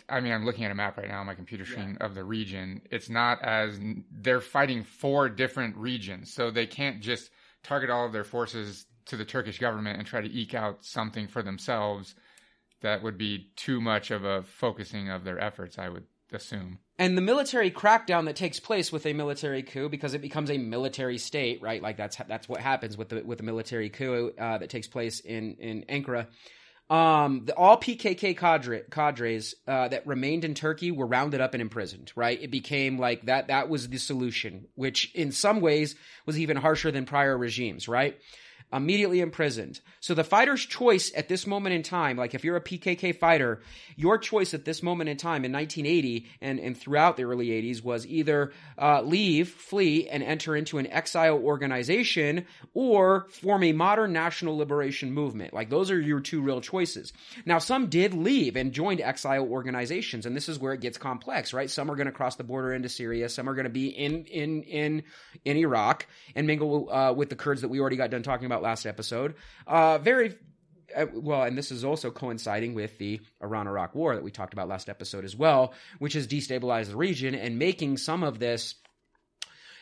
[0.10, 2.06] I mean, I'm looking at a map right now on my computer screen yeah.
[2.06, 2.82] of the region.
[2.92, 3.80] It's not as
[4.12, 7.32] they're fighting four different regions, so they can't just
[7.64, 11.28] target all of their forces to the Turkish government and try to eke out something
[11.28, 12.16] for themselves.
[12.82, 16.80] That would be too much of a focusing of their efforts, I would assume.
[17.02, 20.60] And the military crackdown that takes place with a military coup because it becomes a
[20.60, 21.82] military state, right?
[21.82, 25.20] Like that's that's what happens with the with the military coup uh, that takes place
[25.20, 26.28] in in Ankara.
[26.92, 31.62] Um, the, all PKK cadre, cadres uh, that remained in Turkey were rounded up and
[31.62, 32.12] imprisoned.
[32.16, 32.40] Right?
[32.40, 33.48] It became like that.
[33.48, 35.96] That was the solution, which in some ways
[36.28, 37.88] was even harsher than prior regimes.
[37.88, 38.20] Right?
[38.74, 39.80] Immediately imprisoned.
[40.00, 43.62] So the fighter's choice at this moment in time, like if you're a PKK fighter,
[43.96, 47.84] your choice at this moment in time in 1980 and, and throughout the early 80s
[47.84, 54.14] was either uh, leave, flee, and enter into an exile organization or form a modern
[54.14, 55.54] national liberation movement.
[55.54, 57.14] Like those are your two real choices.
[57.46, 61.54] Now, some did leave and joined exile organizations, and this is where it gets complex,
[61.54, 61.70] right?
[61.70, 64.26] Some are going to cross the border into Syria, some are going to be in
[64.26, 65.04] in in
[65.46, 68.61] in Iraq and mingle uh, with the Kurds that we already got done talking about
[68.62, 69.36] last episode.
[69.68, 70.36] Uh, very
[70.96, 74.54] uh, well, and this is also coinciding with the Iran Iraq war that we talked
[74.54, 78.76] about last episode as well, which has destabilized the region and making some of this.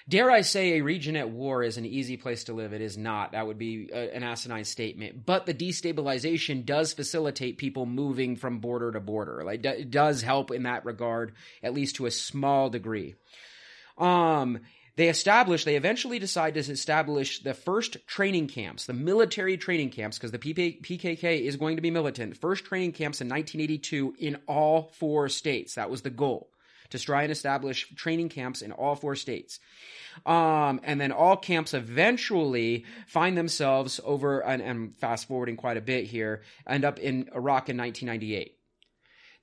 [0.08, 2.74] Dare I say a region at war is an easy place to live?
[2.74, 3.34] It is not.
[3.34, 5.24] That would be a, an asinine statement.
[5.24, 9.44] But the destabilization does facilitate people moving from border to border.
[9.46, 13.16] Like, it does help in that regard, at least to a small degree.
[14.00, 14.62] Um,
[15.00, 20.18] they establish, they eventually decide to establish the first training camps, the military training camps,
[20.18, 22.36] because the PKK is going to be militant.
[22.36, 25.76] First training camps in 1982 in all four states.
[25.76, 26.50] That was the goal
[26.90, 29.62] to try and establish training camps in all four states.
[30.26, 35.82] Um, and then all camps eventually find themselves over, and, and fast forwarding quite a
[35.82, 38.59] bit here, end up in Iraq in 1998.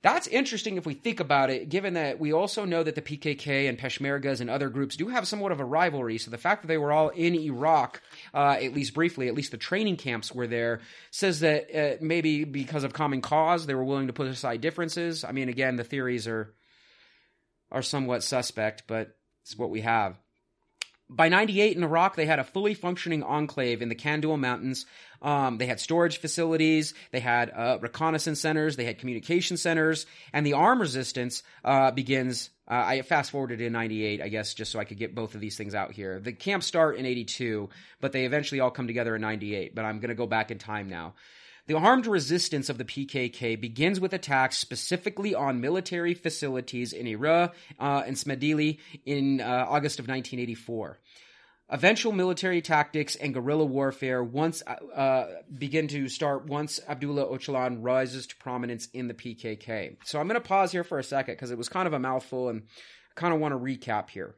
[0.03, 3.67] That's interesting if we think about it, given that we also know that the PKK
[3.67, 6.19] and Peshmergas and other groups do have somewhat of a rivalry.
[6.19, 9.51] So the fact that they were all in Iraq, uh, at least briefly, at least
[9.51, 13.83] the training camps were there, says that uh, maybe because of common cause, they were
[13.83, 15.23] willing to put aside differences.
[15.23, 16.53] I mean, again, the theories are
[17.71, 20.15] are somewhat suspect, but it's what we have.
[21.09, 24.85] By 98 in Iraq, they had a fully functioning enclave in the Qandil Mountains
[25.21, 30.45] um, they had storage facilities, they had uh, reconnaissance centers, they had communication centers, and
[30.45, 32.49] the arm resistance uh, begins.
[32.69, 35.41] Uh, I fast forwarded in '98, I guess, just so I could get both of
[35.41, 36.19] these things out here.
[36.19, 37.69] The camps start in '82,
[38.01, 39.73] but they eventually all come together in '98.
[39.73, 41.13] But I'm going to go back in time now.
[41.67, 47.51] The armed resistance of the PKK begins with attacks specifically on military facilities in Eruh
[47.79, 50.99] uh, and Şemdinli in uh, August of 1984
[51.69, 55.25] eventual military tactics and guerrilla warfare once uh,
[55.57, 59.97] begin to start once Abdullah Öcalan rises to prominence in the PKK.
[60.05, 61.99] So I'm going to pause here for a second because it was kind of a
[61.99, 62.63] mouthful and
[63.15, 64.35] I kind of want to recap here.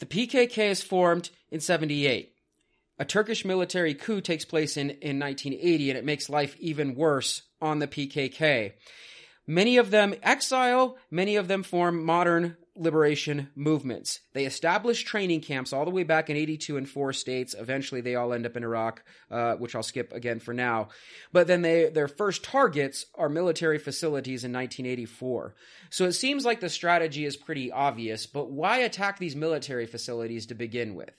[0.00, 2.34] The PKK is formed in 78.
[3.00, 7.40] A Turkish military coup takes place in, in 1980 and it makes life even worse
[7.58, 8.74] on the PKK.
[9.46, 14.20] Many of them exile, many of them form modern liberation movements.
[14.34, 17.54] They establish training camps all the way back in 82 in four states.
[17.58, 20.88] Eventually, they all end up in Iraq, uh, which I'll skip again for now.
[21.32, 25.54] But then they, their first targets are military facilities in 1984.
[25.88, 30.46] So it seems like the strategy is pretty obvious, but why attack these military facilities
[30.46, 31.14] to begin with?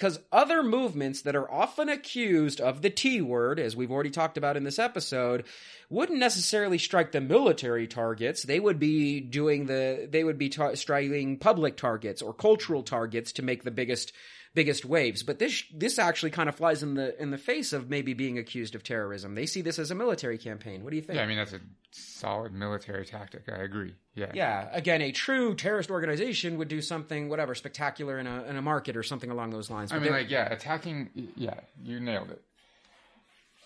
[0.00, 4.38] Because other movements that are often accused of the T word, as we've already talked
[4.38, 5.44] about in this episode,
[5.90, 8.42] wouldn't necessarily strike the military targets.
[8.42, 13.42] They would be doing the, they would be striking public targets or cultural targets to
[13.42, 14.14] make the biggest
[14.54, 15.22] biggest waves.
[15.22, 18.38] But this this actually kind of flies in the in the face of maybe being
[18.38, 19.34] accused of terrorism.
[19.34, 20.82] They see this as a military campaign.
[20.82, 21.16] What do you think?
[21.16, 21.60] Yeah, I mean that's a
[21.90, 23.42] solid military tactic.
[23.48, 23.94] I agree.
[24.14, 24.32] Yeah.
[24.34, 24.68] Yeah.
[24.72, 28.96] Again, a true terrorist organization would do something whatever spectacular in a in a market
[28.96, 29.90] or something along those lines.
[29.90, 31.10] But I mean, like yeah, attacking.
[31.36, 32.42] Yeah, you nailed it.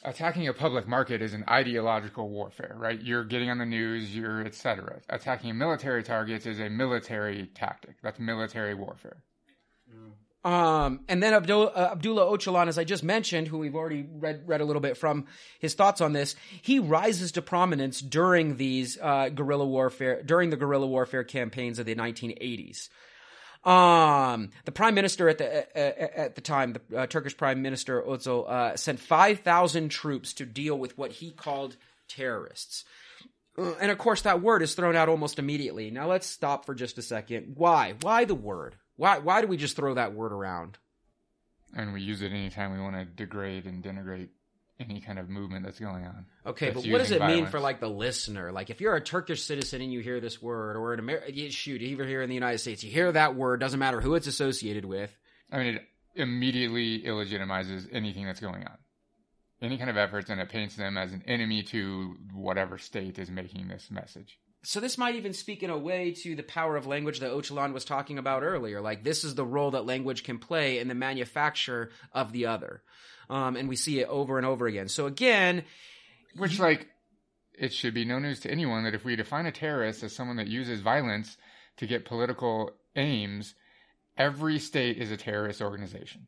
[0.06, 3.00] Attacking a public market is an ideological warfare, right?
[3.00, 5.00] You're getting on the news, you're etc.
[5.08, 7.96] Attacking military targets is a military tactic.
[8.02, 9.16] That's military warfare.
[9.90, 10.12] Mm.
[10.44, 14.42] Um, and then Abdul, uh, Abdullah Öcalan, as I just mentioned, who we've already read
[14.46, 15.26] read a little bit from
[15.58, 20.56] his thoughts on this, he rises to prominence during these uh, guerrilla warfare during the
[20.56, 22.90] guerrilla warfare campaigns of the 1980s.
[23.64, 28.02] Um, the prime minister at the uh, at the time, the uh, Turkish prime minister
[28.02, 32.84] Özal, uh, sent five thousand troops to deal with what he called terrorists.
[33.56, 35.90] Uh, and of course, that word is thrown out almost immediately.
[35.90, 37.54] Now, let's stop for just a second.
[37.56, 37.94] Why?
[38.02, 38.76] Why the word?
[38.96, 40.78] Why why do we just throw that word around?
[41.76, 44.28] And we use it anytime we want to degrade and denigrate
[44.78, 46.26] any kind of movement that's going on.
[46.46, 47.42] Okay, but what does it violence.
[47.42, 48.52] mean for like the listener?
[48.52, 51.82] Like if you're a Turkish citizen and you hear this word, or an American, shoot,
[51.82, 54.84] even here in the United States, you hear that word, doesn't matter who it's associated
[54.84, 55.16] with.
[55.50, 55.82] I mean, it
[56.14, 58.78] immediately illegitimizes anything that's going on.
[59.62, 63.30] Any kind of efforts, and it paints them as an enemy to whatever state is
[63.30, 64.38] making this message.
[64.64, 67.72] So this might even speak in a way to the power of language that Öcalan
[67.72, 68.80] was talking about earlier.
[68.80, 72.82] Like this is the role that language can play in the manufacture of the other,
[73.30, 74.88] um, and we see it over and over again.
[74.88, 75.64] So again,
[76.36, 76.88] Which, like,
[77.56, 80.36] it should be no news to anyone that if we define a terrorist as someone
[80.38, 81.36] that uses violence
[81.76, 83.54] to get political aims,
[84.16, 86.26] every state is a terrorist organization.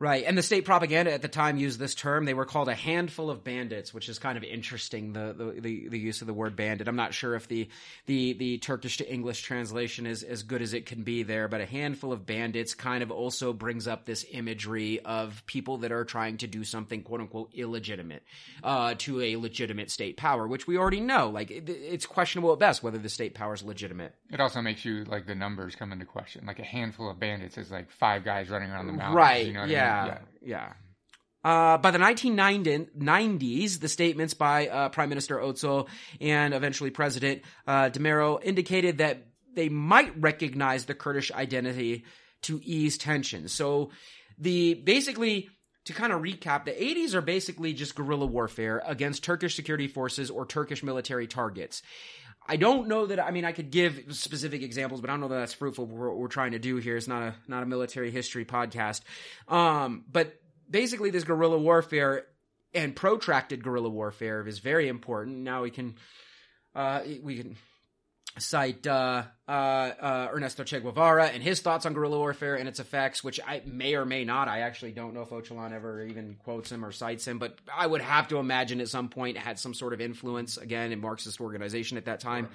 [0.00, 2.24] Right, and the state propaganda at the time used this term.
[2.24, 5.12] They were called a handful of bandits, which is kind of interesting.
[5.12, 6.88] The the, the, the use of the word bandit.
[6.88, 7.68] I'm not sure if the
[8.06, 11.60] the the Turkish to English translation is as good as it can be there, but
[11.60, 16.04] a handful of bandits kind of also brings up this imagery of people that are
[16.04, 18.24] trying to do something quote unquote illegitimate
[18.64, 21.30] uh, to a legitimate state power, which we already know.
[21.30, 24.12] Like it, it's questionable at best whether the state power is legitimate.
[24.32, 26.46] It also makes you like the numbers come into question.
[26.46, 29.14] Like a handful of bandits is like five guys running around the mountains.
[29.16, 29.46] Right.
[29.46, 29.82] You know yeah.
[29.82, 29.83] I mean?
[30.42, 30.72] Yeah.
[31.44, 35.88] Uh, by the 1990s, the statements by uh, Prime Minister Özal
[36.20, 42.04] and eventually President uh, Demirel indicated that they might recognize the Kurdish identity
[42.42, 43.52] to ease tensions.
[43.52, 43.90] So,
[44.38, 45.48] the basically
[45.84, 50.30] to kind of recap, the 80s are basically just guerrilla warfare against Turkish security forces
[50.30, 51.82] or Turkish military targets.
[52.46, 53.20] I don't know that.
[53.20, 55.86] I mean, I could give specific examples, but I don't know that that's fruitful.
[55.86, 59.00] What we're trying to do here is not a not a military history podcast.
[59.48, 60.38] Um, but
[60.68, 62.26] basically, this guerrilla warfare
[62.74, 65.38] and protracted guerrilla warfare is very important.
[65.38, 65.94] Now we can
[66.74, 67.56] uh, we can
[68.38, 72.80] cite uh, uh, uh, Ernesto Che Guevara and his thoughts on guerrilla warfare and its
[72.80, 74.48] effects, which I may or may not.
[74.48, 77.86] I actually don't know if Öcalan ever even quotes him or cites him, but I
[77.86, 81.00] would have to imagine at some point it had some sort of influence again in
[81.00, 82.48] Marxist organization at that time.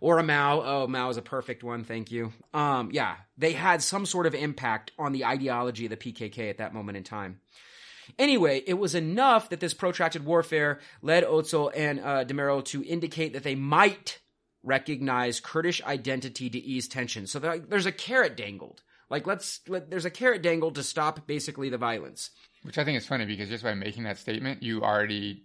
[0.00, 0.60] Or a Mao.
[0.62, 1.84] Oh, Mao is a perfect one.
[1.84, 2.32] Thank you.
[2.52, 6.58] Um, yeah, they had some sort of impact on the ideology of the PKK at
[6.58, 7.40] that moment in time.
[8.18, 13.32] Anyway, it was enough that this protracted warfare led Özal and uh, Demirel to indicate
[13.32, 14.18] that they might
[14.64, 17.26] recognize Kurdish identity to ease tension.
[17.26, 18.82] So there, there's a carrot dangled.
[19.10, 22.30] Like let's let, there's a carrot dangled to stop basically the violence.
[22.62, 25.44] Which I think is funny because just by making that statement, you already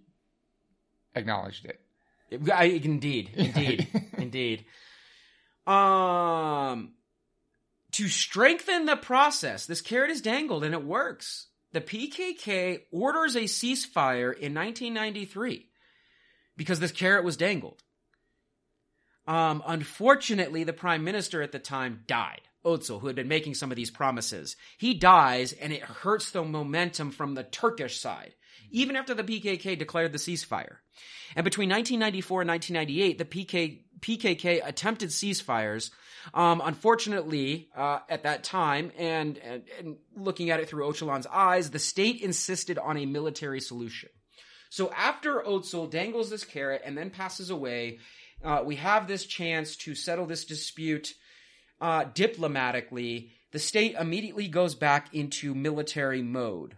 [1.14, 1.82] acknowledged it.
[2.52, 4.66] I, indeed, indeed, indeed.
[5.68, 6.94] Um,
[7.92, 11.48] to strengthen the process, this carrot is dangled and it works.
[11.72, 15.68] The PKK orders a ceasefire in 1993
[16.58, 17.84] because this carrot was dangled.
[19.30, 22.42] Um, unfortunately, the prime minister at the time died.
[22.66, 24.58] Özal, who had been making some of these promises.
[24.78, 28.34] He dies, and it hurts the momentum from the Turkish side,
[28.72, 30.78] even after the PKK declared the ceasefire.
[31.36, 35.92] And between 1994 and 1998, the PK, PKK attempted ceasefires.
[36.34, 41.70] Um, unfortunately, uh, at that time, and, and, and looking at it through Öcalan's eyes,
[41.70, 44.10] the state insisted on a military solution.
[44.70, 48.00] So after Özal dangles this carrot and then passes away,
[48.44, 51.14] uh, we have this chance to settle this dispute
[51.82, 53.32] uh, diplomatically.
[53.52, 56.76] The state immediately goes back into military mode.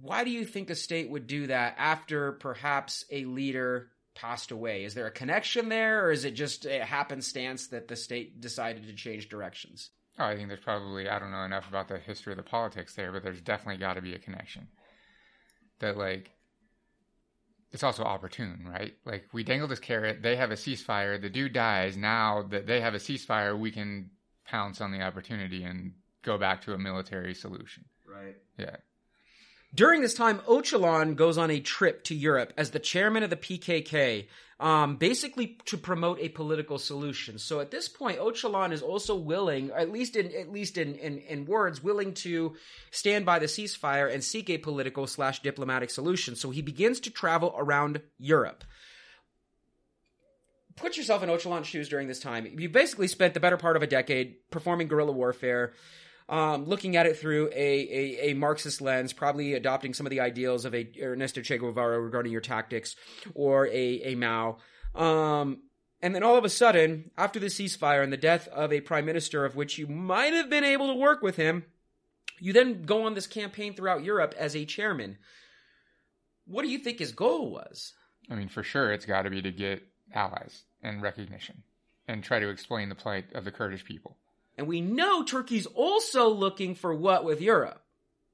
[0.00, 4.84] Why do you think a state would do that after perhaps a leader passed away?
[4.84, 8.86] Is there a connection there, or is it just a happenstance that the state decided
[8.86, 9.90] to change directions?
[10.18, 12.94] Oh, I think there's probably I don't know enough about the history of the politics
[12.94, 14.68] there, but there's definitely got to be a connection.
[15.78, 16.30] That like
[17.72, 18.94] it's also opportune, right?
[19.04, 21.96] Like we dangle this carrot, they have a ceasefire, the dude dies.
[21.96, 24.10] Now that they have a ceasefire, we can
[24.46, 25.92] pounce on the opportunity and
[26.22, 27.84] go back to a military solution.
[28.06, 28.36] Right.
[28.58, 28.76] Yeah.
[29.74, 33.36] During this time, Öcalan goes on a trip to Europe as the chairman of the
[33.36, 34.26] PKK,
[34.60, 37.38] um, basically to promote a political solution.
[37.38, 41.18] So at this point, Öcalan is also willing, at least in at least in, in,
[41.18, 42.54] in words, willing to
[42.90, 46.36] stand by the ceasefire and seek a political slash diplomatic solution.
[46.36, 48.64] So he begins to travel around Europe.
[50.76, 52.46] Put yourself in Öcalan's shoes during this time.
[52.58, 55.72] You basically spent the better part of a decade performing guerrilla warfare
[56.28, 60.20] um, looking at it through a, a, a, Marxist lens, probably adopting some of the
[60.20, 62.96] ideals of a Ernesto Che Guevara regarding your tactics
[63.34, 64.58] or a, a Mao.
[64.94, 65.62] Um,
[66.00, 69.04] and then all of a sudden, after the ceasefire and the death of a prime
[69.04, 71.64] minister of which you might have been able to work with him,
[72.40, 75.18] you then go on this campaign throughout Europe as a chairman.
[76.44, 77.92] What do you think his goal was?
[78.28, 81.62] I mean, for sure, it's got to be to get allies and recognition
[82.08, 84.16] and try to explain the plight of the Kurdish people.
[84.56, 87.82] And we know Turkey's also looking for what with Europe?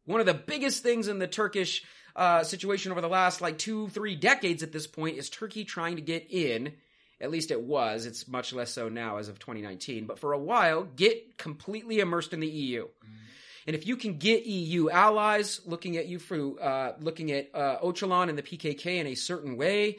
[0.05, 1.85] One of the biggest things in the Turkish
[2.17, 5.97] uh, situation over the last like two, three decades at this point is Turkey trying
[5.97, 6.73] to get in.
[7.21, 8.07] At least it was.
[8.07, 10.07] It's much less so now as of 2019.
[10.07, 12.89] But for a while, get completely immersed in the EU.
[13.67, 17.79] And if you can get EU allies looking at you for uh, looking at uh,
[17.81, 19.99] Öcalan and the PKK in a certain way,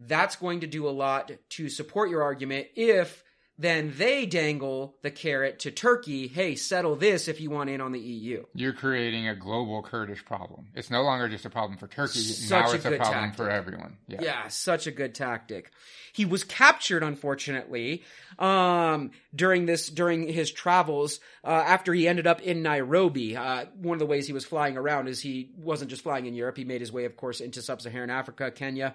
[0.00, 2.66] that's going to do a lot to support your argument.
[2.74, 3.22] If
[3.62, 7.92] then they dangle the carrot to Turkey, hey, settle this if you want in on
[7.92, 8.44] the EU.
[8.54, 10.68] You're creating a global Kurdish problem.
[10.74, 12.20] It's no longer just a problem for Turkey.
[12.20, 13.36] Such now a it's a problem tactic.
[13.36, 13.96] for everyone.
[14.08, 14.22] Yeah.
[14.22, 15.70] Yeah, such a good tactic.
[16.12, 18.02] He was captured, unfortunately,
[18.38, 23.36] um, during this during his travels uh, after he ended up in Nairobi.
[23.36, 26.34] Uh, one of the ways he was flying around is he wasn't just flying in
[26.34, 26.58] Europe.
[26.58, 28.94] He made his way, of course, into sub-Saharan Africa, Kenya.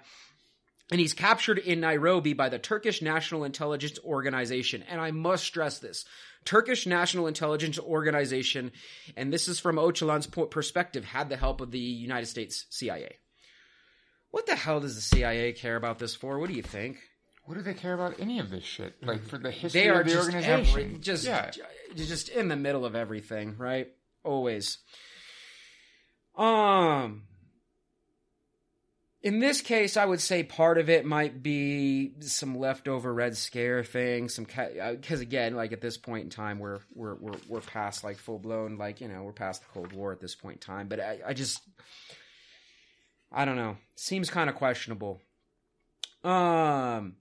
[0.90, 4.82] And he's captured in Nairobi by the Turkish National Intelligence Organization.
[4.88, 6.04] And I must stress this.
[6.44, 8.72] Turkish National Intelligence Organization,
[9.16, 13.16] and this is from Öcalan's perspective, had the help of the United States CIA.
[14.30, 16.38] What the hell does the CIA care about this for?
[16.38, 16.98] What do you think?
[17.44, 18.94] What do they care about any of this shit?
[19.02, 20.80] Like for the history They are of the just organization.
[20.80, 21.50] every, just yeah.
[21.94, 23.88] just in the middle of everything, right?
[24.22, 24.78] Always.
[26.36, 27.22] Um
[29.20, 33.82] in this case, I would say part of it might be some leftover Red Scare
[33.82, 38.04] thing, some because again, like at this point in time, we're we're we're we're past
[38.04, 40.60] like full blown, like you know, we're past the Cold War at this point in
[40.60, 40.86] time.
[40.86, 41.60] But I, I just,
[43.32, 45.20] I don't know, seems kind of questionable.
[46.22, 47.16] Um.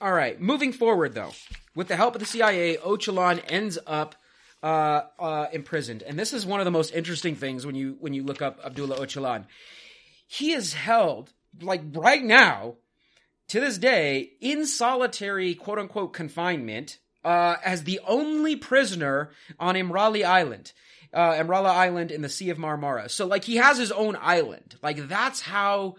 [0.00, 1.30] All right, moving forward though,
[1.76, 4.16] with the help of the CIA, Öcalan ends up
[4.60, 8.12] uh, uh, imprisoned, and this is one of the most interesting things when you when
[8.12, 9.44] you look up Abdullah Öcalan.
[10.32, 11.30] He is held
[11.60, 12.76] like right now,
[13.48, 19.30] to this day, in solitary quote unquote confinement uh, as the only prisoner
[19.60, 20.72] on Imrali Island.
[21.12, 23.10] Uh, Imrali Island in the Sea of Marmara.
[23.10, 24.76] So, like, he has his own island.
[24.82, 25.96] Like, that's how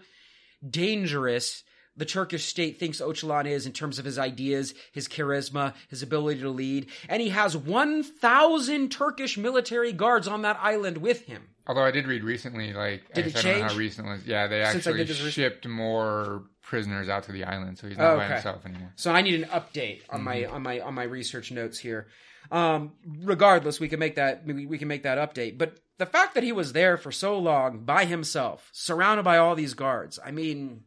[0.68, 1.62] dangerous
[1.96, 6.40] the Turkish state thinks Öcalan is in terms of his ideas, his charisma, his ability
[6.40, 6.88] to lead.
[7.08, 11.53] And he has 1,000 Turkish military guards on that island with him.
[11.66, 14.10] Although I did read recently, like Did I, it I don't know how recent it
[14.10, 14.26] was.
[14.26, 17.88] Yeah, they Since actually did this re- shipped more prisoners out to the island, so
[17.88, 18.34] he's not by Okay.
[18.34, 18.92] himself anymore.
[18.96, 22.06] So I need an update on my on my on my research notes here.
[22.50, 22.92] Um,
[23.22, 25.56] regardless, we can make that we, we can make that update.
[25.56, 29.54] But the fact that he was there for so long by himself, surrounded by all
[29.54, 30.82] these guards, I mean,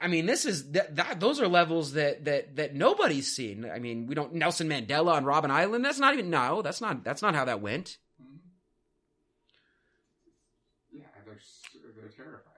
[0.00, 3.68] I mean, this is that, that those are levels that that that nobody's seen.
[3.68, 5.84] I mean, we don't Nelson Mandela on Robben Island.
[5.84, 6.62] That's not even no.
[6.62, 7.98] That's not that's not how that went.
[10.92, 11.38] Yeah, they're
[11.96, 12.48] they're terrified.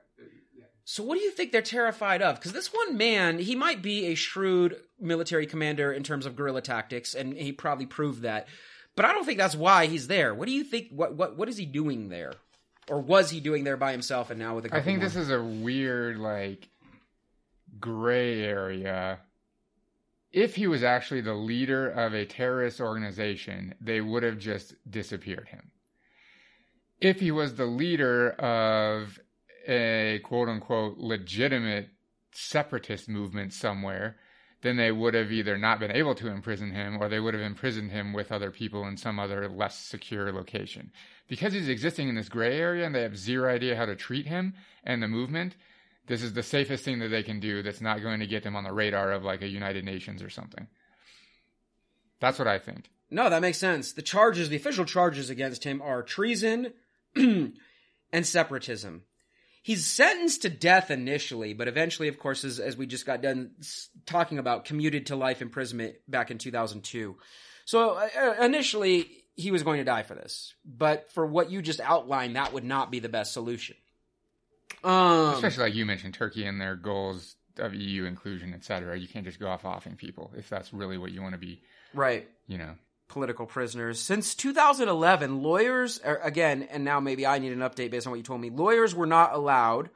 [0.94, 2.36] So what do you think they're terrified of?
[2.36, 6.62] Because this one man, he might be a shrewd military commander in terms of guerrilla
[6.62, 8.46] tactics, and he probably proved that.
[8.94, 10.32] But I don't think that's why he's there.
[10.32, 10.90] What do you think?
[10.92, 12.34] What what what is he doing there,
[12.88, 15.08] or was he doing there by himself and now with a I think more?
[15.08, 16.68] this is a weird, like,
[17.80, 19.18] gray area.
[20.30, 25.48] If he was actually the leader of a terrorist organization, they would have just disappeared
[25.48, 25.72] him.
[27.00, 29.18] If he was the leader of
[29.66, 31.90] a quote unquote legitimate
[32.32, 34.16] separatist movement somewhere,
[34.62, 37.42] then they would have either not been able to imprison him or they would have
[37.42, 40.90] imprisoned him with other people in some other less secure location.
[41.28, 44.26] Because he's existing in this gray area and they have zero idea how to treat
[44.26, 45.54] him and the movement,
[46.06, 48.56] this is the safest thing that they can do that's not going to get them
[48.56, 50.66] on the radar of like a United Nations or something.
[52.20, 52.88] That's what I think.
[53.10, 53.92] no, that makes sense.
[53.92, 56.72] The charges, the official charges against him, are treason
[57.16, 57.52] and
[58.22, 59.02] separatism.
[59.64, 63.52] He's sentenced to death initially, but eventually, of course, as, as we just got done
[64.04, 67.16] talking about, commuted to life imprisonment back in 2002.
[67.64, 71.80] So uh, initially, he was going to die for this, but for what you just
[71.80, 73.74] outlined, that would not be the best solution.
[74.84, 78.98] Um, Especially like you mentioned, Turkey and their goals of EU inclusion, et cetera.
[78.98, 81.62] You can't just go off offing people if that's really what you want to be,
[81.94, 82.28] right.
[82.46, 82.74] you know.
[83.08, 84.00] Political prisoners.
[84.00, 88.16] Since 2011, lawyers, er, again, and now maybe I need an update based on what
[88.16, 89.90] you told me, lawyers were not allowed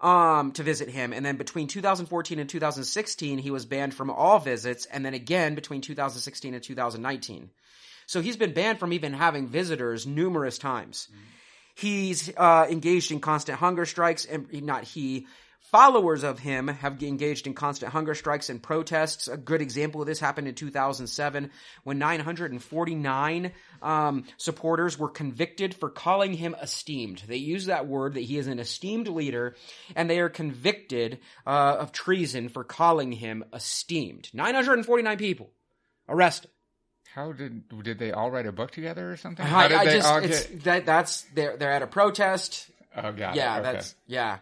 [0.00, 1.12] um, to visit him.
[1.12, 4.84] And then between 2014 and 2016, he was banned from all visits.
[4.86, 7.50] And then again between 2016 and 2019.
[8.06, 11.08] So he's been banned from even having visitors numerous times.
[11.74, 15.26] He's uh, engaged in constant hunger strikes, and not he.
[15.72, 19.26] Followers of him have engaged in constant hunger strikes and protests.
[19.26, 21.50] A good example of this happened in 2007
[21.82, 27.22] when 949 um, supporters were convicted for calling him esteemed.
[27.26, 29.56] They use that word that he is an esteemed leader,
[29.96, 34.28] and they are convicted uh, of treason for calling him esteemed.
[34.34, 35.48] 949 people
[36.06, 36.50] arrested.
[37.14, 39.46] How did did they all write a book together or something?
[39.46, 40.64] I, How did I just get?
[40.64, 42.70] that that's they're they're at a protest.
[42.94, 43.36] Oh god.
[43.36, 43.72] yeah, okay.
[43.72, 44.38] that's yeah.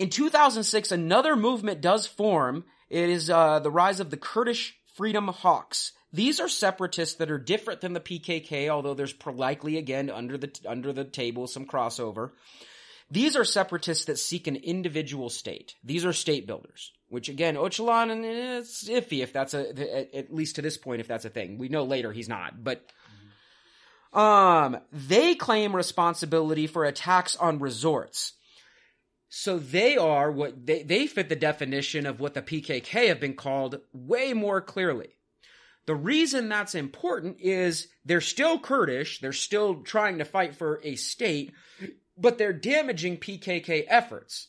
[0.00, 2.64] In 2006, another movement does form.
[2.88, 5.92] It is uh, the rise of the Kurdish Freedom Hawks.
[6.10, 10.50] These are separatists that are different than the PKK, although there's likely again under the
[10.66, 12.30] under the table some crossover.
[13.10, 15.74] These are separatists that seek an individual state.
[15.84, 20.62] These are state builders, which again, Öcalan, it's iffy if that's a, at least to
[20.62, 21.58] this point, if that's a thing.
[21.58, 22.90] We know later he's not, but,
[24.14, 28.32] um, they claim responsibility for attacks on resorts.
[29.32, 33.34] So they are what they, they fit the definition of what the PKK have been
[33.34, 35.16] called way more clearly.
[35.86, 40.96] The reason that's important is they're still Kurdish, they're still trying to fight for a
[40.96, 41.52] state,
[42.18, 44.48] but they're damaging PKK efforts.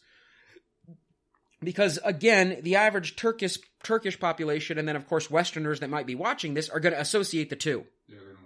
[1.63, 6.15] Because again, the average Turkish Turkish population and then of course Westerners that might be
[6.15, 7.85] watching this are going to associate the two.
[8.07, 8.37] Yeah, they, don't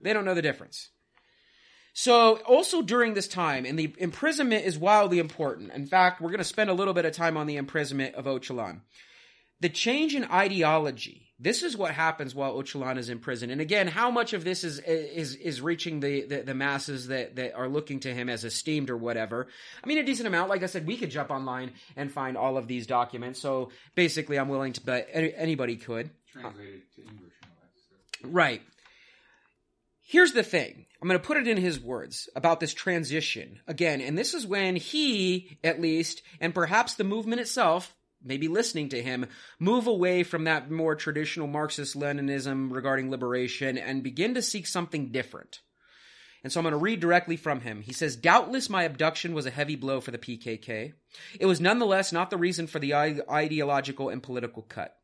[0.00, 0.88] they don't know the difference.
[1.92, 5.72] So also during this time, and the imprisonment is wildly important.
[5.72, 8.26] In fact, we're going to spend a little bit of time on the imprisonment of
[8.26, 8.80] Öcalan.
[9.60, 13.50] The change in ideology this is what happens while Öcalan is in prison.
[13.50, 17.36] And again, how much of this is is is reaching the, the, the masses that
[17.36, 19.48] that are looking to him as esteemed or whatever?
[19.82, 20.50] I mean, a decent amount.
[20.50, 23.40] Like I said, we could jump online and find all of these documents.
[23.40, 26.10] So basically, I'm willing to bet anybody could.
[26.30, 27.32] Translated to English.
[28.22, 28.62] Right.
[30.02, 30.84] Here's the thing.
[31.00, 34.46] I'm going to put it in his words about this transition again, and this is
[34.46, 39.26] when he, at least, and perhaps the movement itself, maybe listening to him,
[39.58, 45.10] move away from that more traditional Marxist Leninism regarding liberation and begin to seek something
[45.10, 45.60] different.
[46.42, 47.82] And so I'm going to read directly from him.
[47.82, 50.92] He says, Doubtless my abduction was a heavy blow for the PKK.
[51.38, 54.96] It was nonetheless not the reason for the ideological and political cut.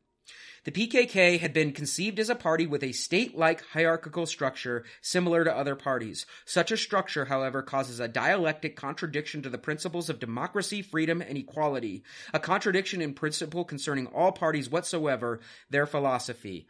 [0.67, 5.55] The PKK had been conceived as a party with a state-like hierarchical structure similar to
[5.55, 6.25] other parties.
[6.43, 11.37] Such a structure, however, causes a dialectic contradiction to the principles of democracy, freedom, and
[11.37, 12.03] equality,
[12.33, 15.39] a contradiction in principle concerning all parties whatsoever,
[15.69, 16.67] their philosophy.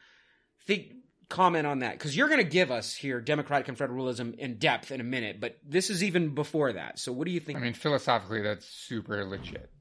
[0.68, 0.94] Think,
[1.28, 5.02] comment on that because you're going to give us here democratic confederalism in depth in
[5.02, 7.00] a minute, but this is even before that.
[7.00, 7.58] So, what do you think?
[7.58, 9.72] I mean, philosophically, that's super legit.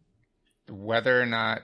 [0.71, 1.61] Whether or not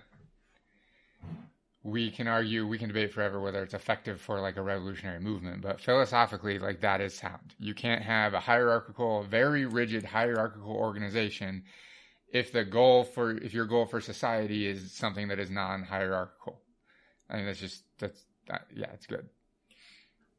[1.84, 5.62] we can argue, we can debate forever whether it's effective for like a revolutionary movement,
[5.62, 7.54] but philosophically, like that is sound.
[7.58, 11.64] You can't have a hierarchical, very rigid hierarchical organization
[12.32, 16.60] if the goal for, if your goal for society is something that is non-hierarchical.
[17.28, 19.28] I mean, that's just, that's, that, yeah, it's good.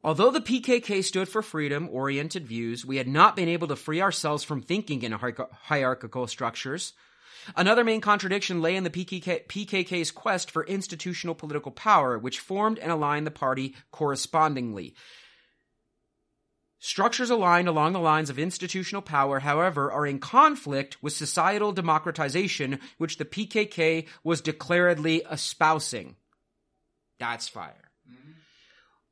[0.03, 4.01] Although the PKK stood for freedom oriented views, we had not been able to free
[4.01, 6.93] ourselves from thinking in hierarchical structures.
[7.55, 12.79] Another main contradiction lay in the PKK, PKK's quest for institutional political power, which formed
[12.79, 14.95] and aligned the party correspondingly.
[16.79, 22.77] Structures aligned along the lines of institutional power, however, are in conflict with societal democratization,
[22.97, 26.17] which the PKK was declaredly espousing.
[27.19, 27.89] That's fire.
[28.11, 28.31] Mm-hmm.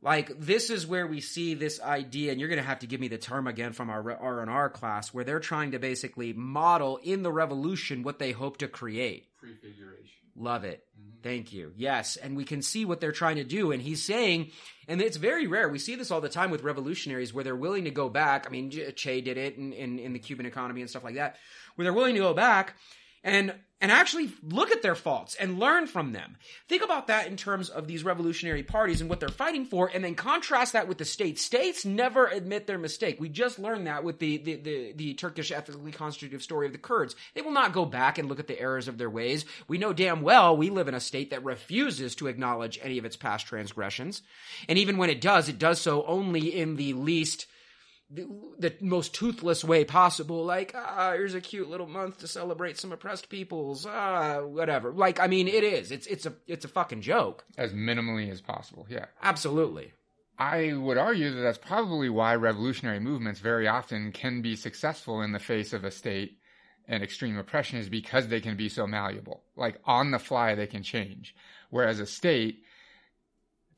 [0.01, 2.99] Like this is where we see this idea, and you're going to have to give
[2.99, 6.33] me the term again from our R and R class, where they're trying to basically
[6.33, 9.27] model in the revolution what they hope to create.
[9.39, 10.07] Prefiguration.
[10.35, 10.83] Love it.
[10.99, 11.21] Mm-hmm.
[11.21, 11.73] Thank you.
[11.75, 14.51] Yes, and we can see what they're trying to do, and he's saying,
[14.87, 15.69] and it's very rare.
[15.69, 18.47] We see this all the time with revolutionaries, where they're willing to go back.
[18.47, 21.35] I mean, Che did it in, in, in the Cuban economy and stuff like that,
[21.75, 22.75] where they're willing to go back
[23.23, 26.37] and and actually look at their faults and learn from them.
[26.69, 30.03] Think about that in terms of these revolutionary parties and what they're fighting for, and
[30.03, 31.41] then contrast that with the states.
[31.41, 33.19] States never admit their mistake.
[33.19, 36.77] We just learned that with the, the, the, the, Turkish ethically constitutive story of the
[36.77, 37.15] Kurds.
[37.33, 39.45] They will not go back and look at the errors of their ways.
[39.67, 43.05] We know damn well we live in a state that refuses to acknowledge any of
[43.05, 44.21] its past transgressions.
[44.69, 47.47] And even when it does, it does so only in the least
[48.13, 48.27] the,
[48.59, 50.43] the, most toothless way possible.
[50.43, 53.85] Like, ah, here's a cute little month to celebrate some oppressed peoples.
[53.85, 54.91] Ah, whatever.
[54.91, 55.91] Like, I mean, it is.
[55.91, 57.45] It's it's a it's a fucking joke.
[57.57, 58.85] As minimally as possible.
[58.89, 59.05] Yeah.
[59.21, 59.93] Absolutely.
[60.37, 65.31] I would argue that that's probably why revolutionary movements very often can be successful in
[65.31, 66.39] the face of a state
[66.87, 69.43] and extreme oppression is because they can be so malleable.
[69.55, 71.35] Like on the fly, they can change.
[71.69, 72.63] Whereas a state,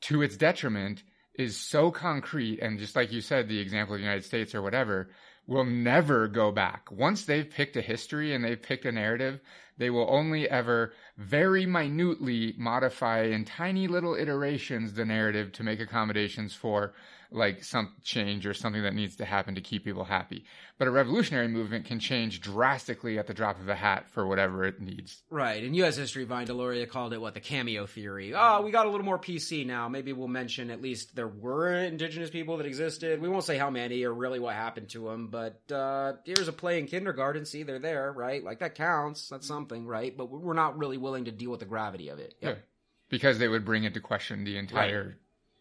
[0.02, 1.02] to its detriment,
[1.34, 4.62] is so concrete and just like you said the example of the united states or
[4.62, 5.08] whatever
[5.46, 6.90] will never go back.
[6.90, 9.40] Once they've picked a history and they've picked a narrative
[9.76, 15.80] they will only ever very minutely modify in tiny little iterations the narrative to make
[15.80, 16.94] accommodations for
[17.34, 20.44] like some change or something that needs to happen to keep people happy.
[20.78, 24.64] But a revolutionary movement can change drastically at the drop of a hat for whatever
[24.64, 25.22] it needs.
[25.30, 25.62] Right.
[25.62, 25.96] In U.S.
[25.96, 28.34] history, Vine Deloria called it what the cameo theory.
[28.34, 29.88] Oh, we got a little more PC now.
[29.88, 33.20] Maybe we'll mention at least there were indigenous people that existed.
[33.20, 36.52] We won't say how many or really what happened to them, but uh, here's a
[36.52, 37.44] play in kindergarten.
[37.44, 38.42] See, they're there, right?
[38.42, 39.28] Like that counts.
[39.28, 40.16] That's something, right?
[40.16, 42.34] But we're not really willing to deal with the gravity of it.
[42.40, 42.56] Yep.
[42.56, 42.62] Yeah.
[43.10, 45.04] Because they would bring into question the entire.
[45.04, 45.14] Right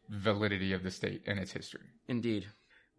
[0.10, 1.82] validity of the state and its history.
[2.08, 2.48] Indeed.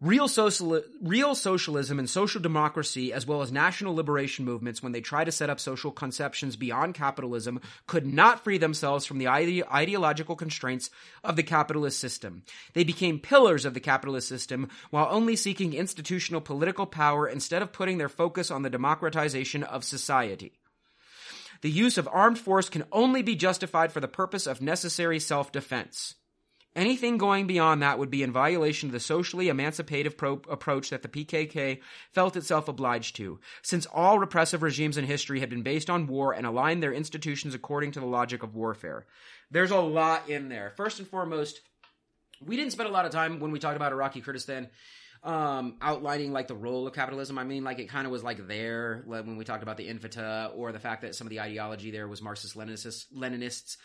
[0.01, 4.99] Real, social, real socialism and social democracy, as well as national liberation movements, when they
[4.99, 9.63] try to set up social conceptions beyond capitalism, could not free themselves from the ide-
[9.73, 10.89] ideological constraints
[11.23, 12.43] of the capitalist system.
[12.73, 17.71] They became pillars of the capitalist system while only seeking institutional political power instead of
[17.71, 20.59] putting their focus on the democratization of society.
[21.61, 25.53] The use of armed force can only be justified for the purpose of necessary self
[25.53, 26.15] defense.
[26.75, 31.03] Anything going beyond that would be in violation of the socially emancipative pro- approach that
[31.03, 31.79] the PKK
[32.11, 36.33] felt itself obliged to, since all repressive regimes in history had been based on war
[36.33, 39.05] and aligned their institutions according to the logic of warfare.
[39.49, 40.73] There's a lot in there.
[40.75, 41.61] First and foremost,
[42.41, 44.69] we didn't spend a lot of time when we talked about Iraqi Kurdistan
[45.23, 47.37] um, outlining like the role of capitalism.
[47.39, 49.87] I mean, like it kind of was like there like, when we talked about the
[49.87, 53.77] Infitah or the fact that some of the ideology there was Marxist Leninists.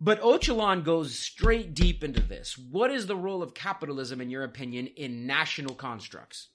[0.00, 0.04] Leninists.
[0.04, 2.56] But Öcalan goes straight deep into this.
[2.56, 6.48] What is the role of capitalism, in your opinion, in national constructs?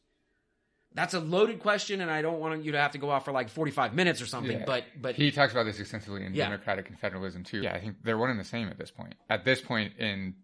[0.93, 3.34] That's a loaded question, and I don't want you to have to go off for
[3.34, 4.60] like forty-five minutes or something.
[4.60, 4.66] Yeah.
[4.66, 6.46] But but He talks about this extensively in Yeah.
[6.46, 7.62] Democratic Confederalism too.
[7.62, 9.16] Yeah, I think they're one and the same at this point.
[9.30, 10.36] At this point in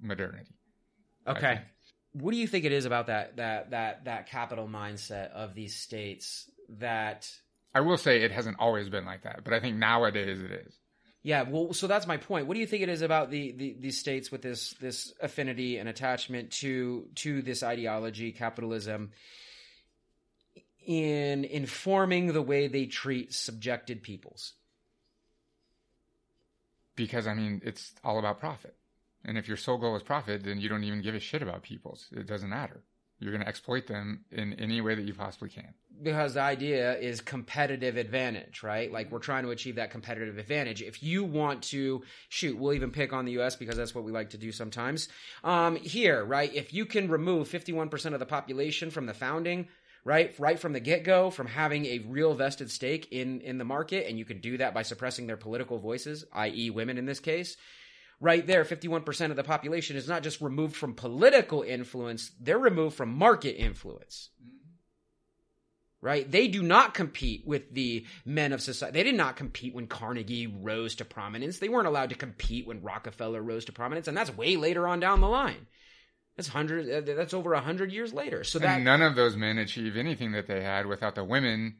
[0.00, 0.56] modernity.
[1.28, 1.60] Okay,
[2.12, 5.76] what do you think it is about that that that that capital mindset of these
[5.76, 6.50] states
[6.80, 7.30] that
[7.72, 10.74] I will say it hasn't always been like that, but I think nowadays it is.
[11.24, 12.46] Yeah, well, so that's my point.
[12.46, 15.78] What do you think it is about the, the these states with this this affinity
[15.78, 19.12] and attachment to to this ideology, capitalism,
[20.84, 24.54] in informing the way they treat subjected peoples?
[26.96, 28.74] Because I mean, it's all about profit.
[29.24, 31.62] And if your sole goal is profit, then you don't even give a shit about
[31.62, 32.08] peoples.
[32.10, 32.82] It doesn't matter.
[33.22, 35.74] You're going to exploit them in any way that you possibly can.
[36.02, 38.90] Because the idea is competitive advantage, right?
[38.90, 40.82] Like we're trying to achieve that competitive advantage.
[40.82, 43.54] If you want to shoot, we'll even pick on the U.S.
[43.54, 45.08] because that's what we like to do sometimes.
[45.44, 46.52] Um, here, right?
[46.52, 49.68] If you can remove 51% of the population from the founding,
[50.04, 54.08] right right from the get-go from having a real vested stake in in the market
[54.08, 56.70] and you can do that by suppressing their political voices i.e.
[56.70, 57.56] women in this case
[58.22, 62.96] right there 51% of the population is not just removed from political influence they're removed
[62.96, 64.30] from market influence
[66.00, 69.86] right they do not compete with the men of society they did not compete when
[69.86, 74.16] carnegie rose to prominence they weren't allowed to compete when rockefeller rose to prominence and
[74.16, 75.66] that's way later on down the line
[76.36, 76.88] that's hundred.
[76.90, 78.42] uh, That's over a hundred years later.
[78.42, 81.76] So that and none of those men achieve anything that they had without the women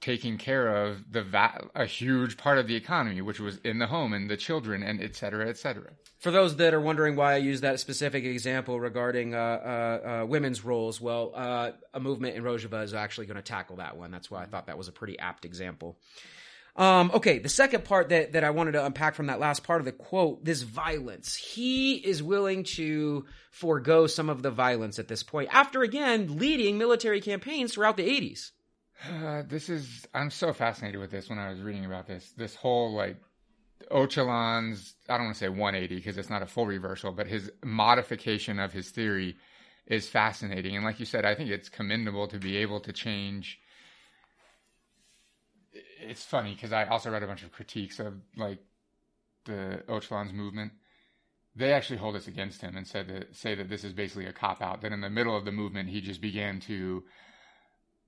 [0.00, 3.86] taking care of the va- a huge part of the economy, which was in the
[3.86, 5.90] home and the children and et cetera, et cetera.
[6.18, 10.26] For those that are wondering why I use that specific example regarding uh, uh, uh,
[10.26, 14.10] women's roles, well, uh, a movement in Rojava is actually going to tackle that one.
[14.10, 15.98] That's why I thought that was a pretty apt example.
[16.76, 19.80] Um, okay, the second part that, that I wanted to unpack from that last part
[19.80, 21.34] of the quote, this violence.
[21.34, 26.78] He is willing to forego some of the violence at this point, after again leading
[26.78, 28.52] military campaigns throughout the 80s.
[29.06, 32.32] Uh, this is I'm so fascinated with this when I was reading about this.
[32.36, 33.16] This whole like
[33.90, 37.50] Öcalan's I don't want to say 180 because it's not a full reversal, but his
[37.64, 39.36] modification of his theory
[39.86, 40.74] is fascinating.
[40.76, 43.60] And like you said, I think it's commendable to be able to change.
[46.00, 48.58] It's funny because I also read a bunch of critiques of like
[49.44, 50.72] the Öcalan's movement.
[51.54, 54.32] They actually hold this against him and said that say that this is basically a
[54.32, 54.80] cop out.
[54.80, 57.04] That in the middle of the movement, he just began to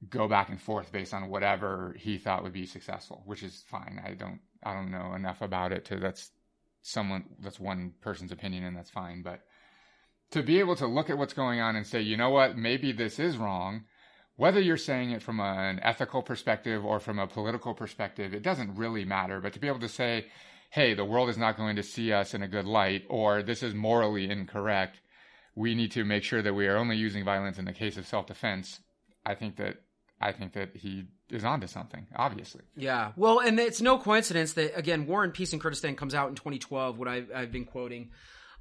[0.09, 4.01] go back and forth based on whatever he thought would be successful, which is fine.
[4.05, 6.31] I don't I don't know enough about it to that's
[6.83, 9.41] someone that's one person's opinion and that's fine, but
[10.31, 12.93] to be able to look at what's going on and say, you know what, maybe
[12.93, 13.85] this is wrong,
[14.37, 18.77] whether you're saying it from an ethical perspective or from a political perspective, it doesn't
[18.77, 20.27] really matter, but to be able to say,
[20.71, 23.63] hey, the world is not going to see us in a good light or this
[23.63, 25.01] is morally incorrect,
[25.57, 28.07] we need to make sure that we are only using violence in the case of
[28.07, 28.81] self-defense.
[29.27, 29.79] I think that
[30.21, 32.63] I think that he is onto something, obviously.
[32.77, 33.13] Yeah.
[33.17, 36.35] Well, and it's no coincidence that again, War and Peace in Kurdistan comes out in
[36.35, 36.99] 2012.
[36.99, 38.11] What I've, I've been quoting.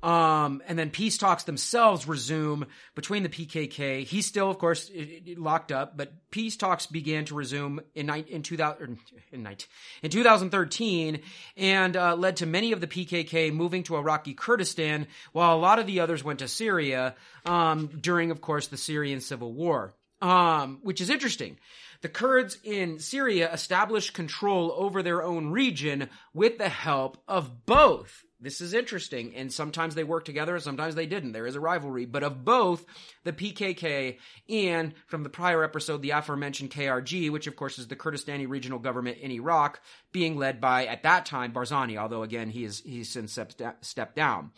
[0.01, 4.05] Um, and then peace talks themselves resume between the PKK.
[4.05, 4.89] He's still, of course,
[5.35, 8.97] locked up, but peace talks began to resume in in 2000 or
[9.33, 9.57] in,
[10.01, 11.19] in 2013
[11.57, 15.79] and uh, led to many of the PKK moving to Iraqi Kurdistan, while a lot
[15.79, 20.79] of the others went to Syria um, during, of course, the Syrian civil war um,
[20.81, 21.57] which is interesting.
[22.01, 28.23] The Kurds in Syria established control over their own region with the help of both
[28.41, 29.35] this is interesting.
[29.35, 31.33] And sometimes they work together, and sometimes they didn't.
[31.33, 32.05] There is a rivalry.
[32.05, 32.85] But of both
[33.23, 34.17] the PKK
[34.47, 38.79] and from the prior episode, the aforementioned KRG, which of course is the Kurdistani regional
[38.79, 43.09] government in Iraq, being led by, at that time, Barzani, although again, he is, he's
[43.09, 43.37] since
[43.81, 44.51] stepped down.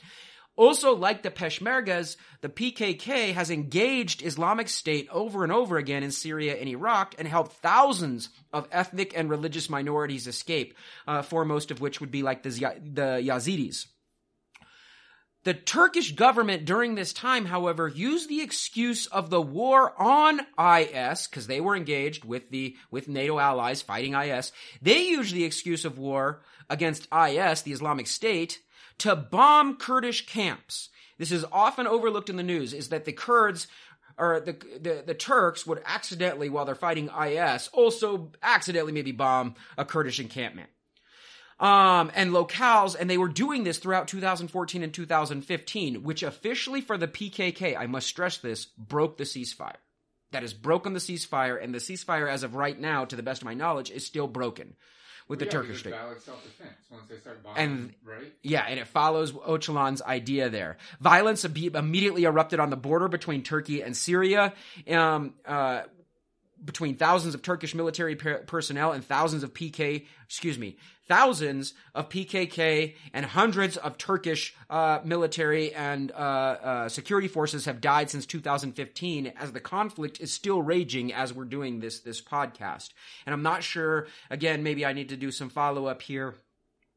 [0.58, 6.12] Also, like the Peshmergas, the PKK has engaged Islamic State over and over again in
[6.12, 10.76] Syria and Iraq and helped thousands of ethnic and religious minorities escape,
[11.08, 13.86] uh, foremost of which would be like the, the Yazidis.
[15.44, 21.26] The Turkish government during this time, however, used the excuse of the war on IS,
[21.26, 24.52] because they were engaged with the, with NATO allies fighting IS.
[24.84, 28.60] They used the excuse of war against IS, the Islamic State,
[29.00, 30.90] to bomb Kurdish camps.
[31.18, 33.68] This is often overlooked in the news, is that the Kurds
[34.18, 39.56] or the, the, the Turks would accidentally, while they're fighting IS, also accidentally maybe bomb
[39.78, 40.70] a Kurdish encampment.
[41.60, 46.98] Um, and locales, and they were doing this throughout 2014 and 2015, which officially for
[46.98, 49.76] the PKK, I must stress this, broke the ceasefire.
[50.32, 53.42] That has broken the ceasefire, and the ceasefire, as of right now, to the best
[53.42, 54.76] of my knowledge, is still broken
[55.28, 55.92] with well, the yeah, Turkish state.
[55.92, 58.34] Valid self-defense once they start bombing, and right?
[58.44, 60.78] yeah, and it follows Öcalan's idea there.
[61.00, 64.54] Violence immediately erupted on the border between Turkey and Syria.
[64.90, 65.84] Um, uh,
[66.64, 70.78] between thousands of Turkish military per- personnel and thousands of PK, excuse me,
[71.12, 77.82] thousands of PKK and hundreds of Turkish uh, military and uh, uh, security forces have
[77.82, 82.92] died since 2015 as the conflict is still raging as we're doing this this podcast.
[83.26, 84.08] And I'm not sure.
[84.30, 86.36] Again, maybe I need to do some follow up here.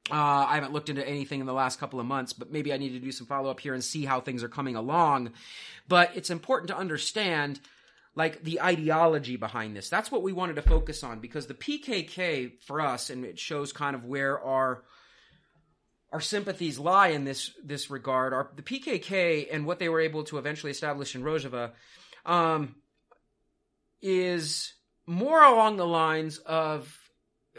[0.09, 2.77] Uh, I haven't looked into anything in the last couple of months, but maybe I
[2.77, 5.33] need to do some follow up here and see how things are coming along.
[5.89, 7.59] But it's important to understand
[8.17, 9.89] like the ideology behind this.
[9.89, 13.73] That's what we wanted to focus on because the PKK for us, and it shows
[13.73, 14.85] kind of where our
[16.13, 18.33] our sympathies lie in this this regard.
[18.33, 21.73] Are the PKK and what they were able to eventually establish in Rojava
[22.25, 22.77] um,
[24.01, 24.73] is
[25.07, 26.97] more along the lines of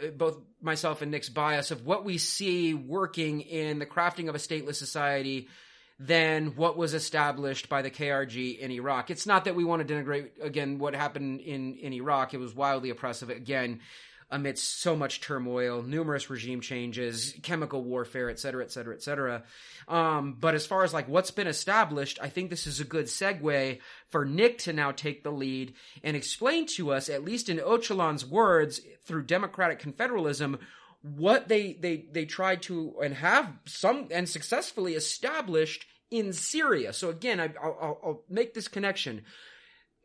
[0.02, 4.34] uh, both myself and Nick's bias of what we see working in the crafting of
[4.34, 5.48] a stateless society
[5.98, 9.10] than what was established by the KRG in Iraq.
[9.10, 12.34] It's not that we want to denigrate again what happened in in Iraq.
[12.34, 13.80] It was wildly oppressive again
[14.30, 19.44] amidst so much turmoil, numerous regime changes, chemical warfare, et cetera, et cetera, et cetera.
[19.86, 23.06] Um, but as far as like what's been established, I think this is a good
[23.06, 23.78] segue
[24.10, 28.26] for Nick to now take the lead and explain to us, at least in Öcalan's
[28.26, 30.58] words, through democratic confederalism,
[31.14, 36.92] what they they they tried to and have some and successfully established in Syria.
[36.92, 39.22] So again, I, will I'll make this connection: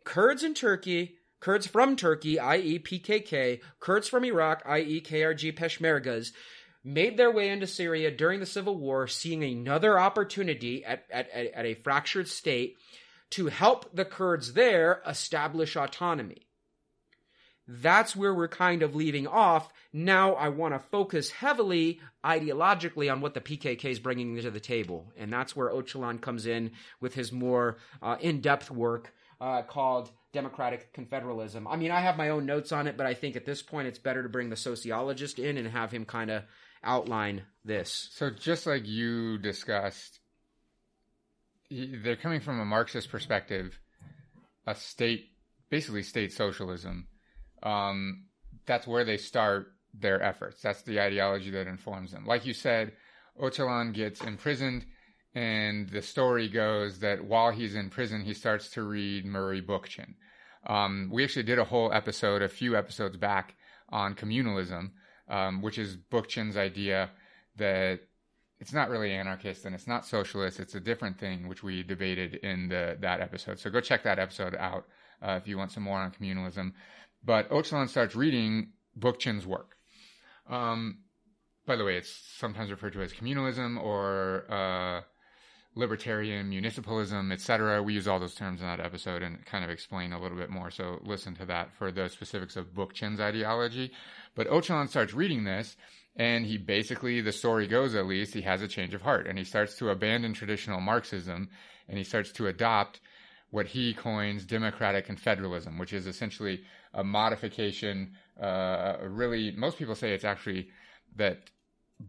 [0.04, 6.32] Kurds in Turkey, Kurds from Turkey, i.e., PKK, Kurds from Iraq, i.e., KRG Peshmergas.
[6.84, 11.66] Made their way into Syria during the civil war, seeing another opportunity at, at, at
[11.66, 12.76] a fractured state
[13.32, 16.48] to help the Kurds there establish autonomy.
[17.68, 19.72] That's where we're kind of leaving off.
[19.94, 24.60] Now I want to focus heavily ideologically on what the PKK is bringing to the
[24.60, 25.12] table.
[25.18, 30.12] And that's where Öcalan comes in with his more uh, in depth work uh, called
[30.34, 31.66] Democratic Confederalism.
[31.70, 33.88] I mean, I have my own notes on it, but I think at this point
[33.88, 36.44] it's better to bring the sociologist in and have him kind of
[36.84, 38.10] outline this.
[38.14, 40.20] So, just like you discussed,
[41.70, 43.78] they're coming from a Marxist perspective,
[44.66, 45.32] a state,
[45.70, 47.08] basically state socialism
[47.64, 48.26] um,
[48.66, 50.62] that's where they start their efforts.
[50.62, 52.26] That's the ideology that informs them.
[52.26, 52.94] Like you said,
[53.40, 54.86] Öcalan gets imprisoned,
[55.34, 60.16] and the story goes that while he's in prison, he starts to read Murray Bookchin.
[60.68, 63.56] Um, we actually did a whole episode, a few episodes back,
[63.90, 64.92] on communalism,
[65.28, 67.10] um, which is Bookchin's idea
[67.58, 68.00] that
[68.60, 70.60] it's not really anarchist and it's not socialist.
[70.60, 73.60] It's a different thing, which we debated in the that episode.
[73.60, 74.86] So go check that episode out
[75.22, 76.74] uh, if you want some more on communalism.
[77.24, 79.78] But Öcalan starts reading Bookchin's work.
[80.50, 81.00] Um,
[81.66, 85.02] by the way, it's sometimes referred to as communalism or uh,
[85.76, 87.82] libertarian municipalism, etc.
[87.82, 90.50] We use all those terms in that episode and kind of explain a little bit
[90.50, 90.72] more.
[90.72, 93.92] So listen to that for the specifics of Bookchin's ideology.
[94.36, 95.78] But Öcalan starts reading this,
[96.16, 99.38] and he basically, the story goes at least, he has a change of heart, and
[99.38, 101.50] he starts to abandon traditional Marxism,
[101.88, 103.00] and he starts to adopt
[103.50, 106.64] what he coins democratic confederalism, which is essentially
[106.94, 108.14] a modification.
[108.40, 110.70] Uh, really, most people say it's actually
[111.16, 111.50] that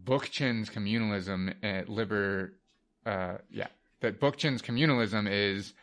[0.03, 2.53] Bookchin's communalism, uh, liber,
[3.05, 3.67] uh, yeah,
[4.01, 5.73] that Bookchin's communalism is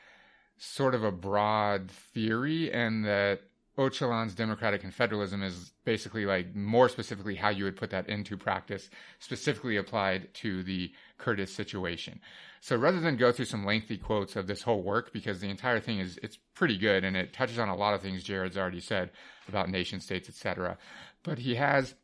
[0.56, 3.40] sort of a broad theory, and that
[3.78, 8.90] Öcalan's democratic confederalism is basically like more specifically how you would put that into practice,
[9.20, 12.20] specifically applied to the Kurdish situation.
[12.60, 15.80] So rather than go through some lengthy quotes of this whole work, because the entire
[15.80, 18.80] thing is it's pretty good and it touches on a lot of things Jared's already
[18.80, 19.10] said
[19.48, 20.76] about nation states, etc.
[21.22, 21.94] But he has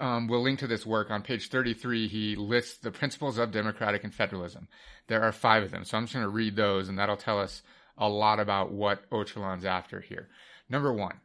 [0.00, 2.08] um, we'll link to this work on page 33.
[2.08, 4.66] He lists the principles of democratic confederalism.
[5.06, 5.84] There are five of them.
[5.84, 7.62] So I'm just going to read those, and that'll tell us
[7.96, 10.28] a lot about what Öcalan's after here.
[10.68, 11.20] Number one,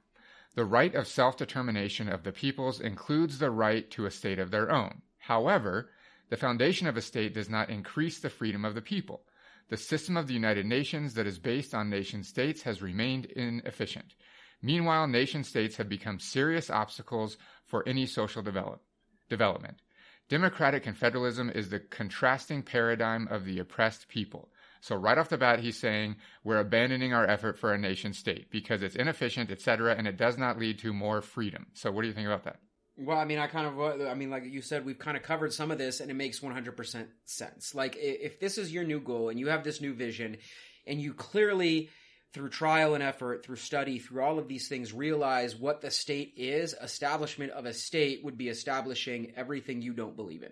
[0.56, 4.52] the right of self determination of the peoples includes the right to a state of
[4.52, 5.02] their own.
[5.18, 5.89] However,
[6.30, 9.24] the foundation of a state does not increase the freedom of the people.
[9.70, 14.16] The system of the United Nations that is based on nation states has remained inefficient.
[14.62, 18.82] Meanwhile, nation states have become serious obstacles for any social develop,
[19.30, 19.82] development.
[20.30, 24.52] Democratic confederalism is the contrasting paradigm of the oppressed people.
[24.82, 28.52] So right off the bat, he's saying we're abandoning our effort for a nation state
[28.52, 31.68] because it's inefficient, etc., and it does not lead to more freedom.
[31.74, 32.60] So what do you think about that?
[32.98, 35.54] Well, I mean, I kind of, I mean, like you said, we've kind of covered
[35.54, 37.74] some of this, and it makes 100% sense.
[37.74, 40.38] Like, if this is your new goal and you have this new vision,
[40.86, 41.90] and you clearly
[42.34, 46.34] through trial and effort, through study, through all of these things, realize what the state
[46.38, 50.52] is, establishment of a state would be establishing everything you don't believe in.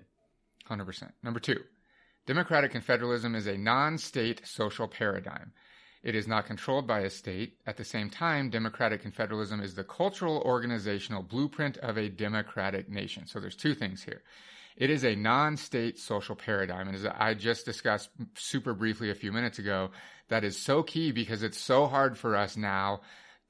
[0.69, 1.11] 100%.
[1.23, 1.61] Number two,
[2.25, 5.51] democratic confederalism is a non state social paradigm.
[6.01, 7.57] It is not controlled by a state.
[7.67, 13.27] At the same time, democratic confederalism is the cultural organizational blueprint of a democratic nation.
[13.27, 14.21] So there's two things here.
[14.77, 16.87] It is a non state social paradigm.
[16.87, 19.91] And as I just discussed super briefly a few minutes ago,
[20.29, 23.01] that is so key because it's so hard for us now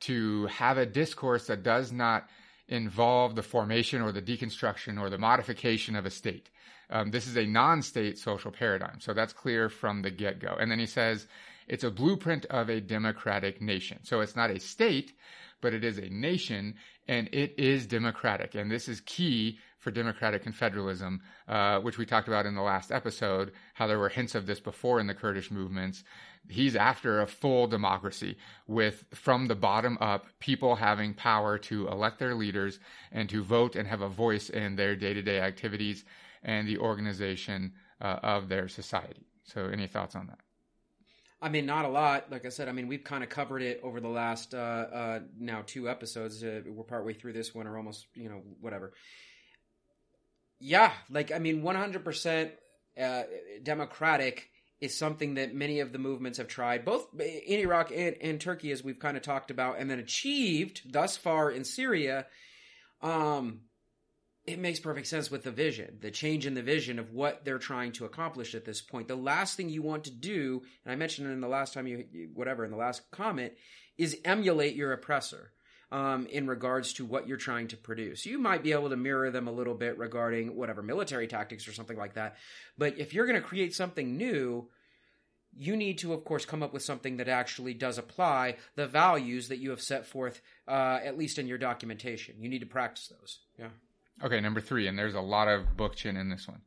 [0.02, 2.28] to have a discourse that does not
[2.68, 6.50] involve the formation or the deconstruction or the modification of a state.
[6.90, 9.00] Um, this is a non state social paradigm.
[9.00, 10.56] So that's clear from the get go.
[10.60, 11.28] And then he says
[11.68, 14.00] it's a blueprint of a democratic nation.
[14.04, 15.14] So it's not a state,
[15.62, 16.76] but it is a nation
[17.08, 18.56] and it is democratic.
[18.56, 22.92] And this is key for democratic confederalism, uh, which we talked about in the last
[22.92, 26.04] episode, how there were hints of this before in the Kurdish movements.
[26.50, 28.38] He's after a full democracy
[28.68, 32.80] with, from the bottom up, people having power to elect their leaders
[33.12, 36.04] and to vote and have a voice in their day to day activities
[36.44, 39.26] and the organization uh, of their society.
[39.44, 40.40] So, any thoughts on that?
[41.42, 42.30] I mean, not a lot.
[42.30, 45.20] Like I said, I mean, we've kind of covered it over the last uh, uh,
[45.40, 46.44] now two episodes.
[46.44, 48.94] Uh, we're partway through this one, or almost, you know, whatever
[50.60, 52.52] yeah, like I mean, one hundred percent
[53.02, 53.24] uh,
[53.64, 54.50] democratic
[54.82, 58.72] is something that many of the movements have tried, both in Iraq and, and Turkey,
[58.72, 62.28] as we've kind of talked about, and then achieved thus far in Syria.
[63.02, 63.62] Um,
[64.50, 67.60] it makes perfect sense with the vision, the change in the vision of what they're
[67.60, 69.08] trying to accomplish at this point.
[69.08, 71.86] The last thing you want to do, and I mentioned it in the last time
[71.88, 73.54] you, whatever, in the last comment,
[73.98, 75.52] is emulate your oppressor
[75.92, 78.26] um, in regards to what you're trying to produce.
[78.26, 81.74] You might be able to mirror them a little bit regarding whatever military tactics or
[81.74, 82.38] something like that.
[82.78, 84.68] But if you're going to create something new,
[85.56, 89.50] you need to, of course, come up with something that actually does apply the values
[89.50, 92.36] that you have set forth, uh, at least in your documentation.
[92.40, 93.40] You need to practice those.
[93.58, 93.70] Yeah.
[94.24, 96.62] Okay, number three, and there's a lot of bookchin in this one.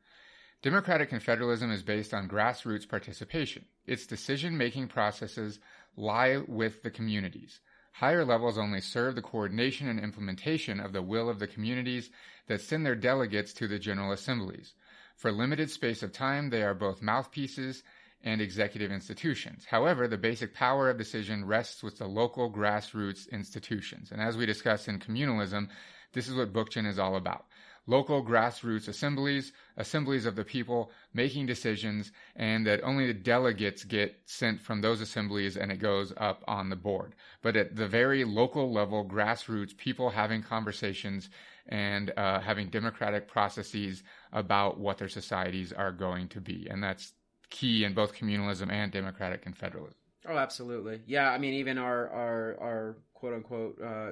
[0.62, 3.64] Democratic confederalism is based on grassroots participation.
[3.84, 5.58] Its decision making processes
[5.96, 7.60] lie with the communities.
[7.92, 12.10] Higher levels only serve the coordination and implementation of the will of the communities
[12.46, 14.72] that send their delegates to the General Assemblies.
[15.16, 17.82] For limited space of time, they are both mouthpieces
[18.24, 19.66] and executive institutions.
[19.66, 24.10] However, the basic power of decision rests with the local grassroots institutions.
[24.10, 25.68] And as we discussed in communalism,
[26.12, 27.46] this is what Bookchin is all about
[27.86, 34.14] local grassroots assemblies, assemblies of the people making decisions, and that only the delegates get
[34.24, 37.14] sent from those assemblies and it goes up on the board.
[37.42, 41.28] But at the very local level, grassroots, people having conversations
[41.66, 44.02] and uh, having democratic processes
[44.32, 46.66] about what their societies are going to be.
[46.70, 47.12] And that's
[47.50, 49.94] key in both communalism and democratic confederalism.
[50.28, 51.00] Oh, absolutely.
[51.06, 54.10] Yeah, I mean, even our our our quote unquote uh,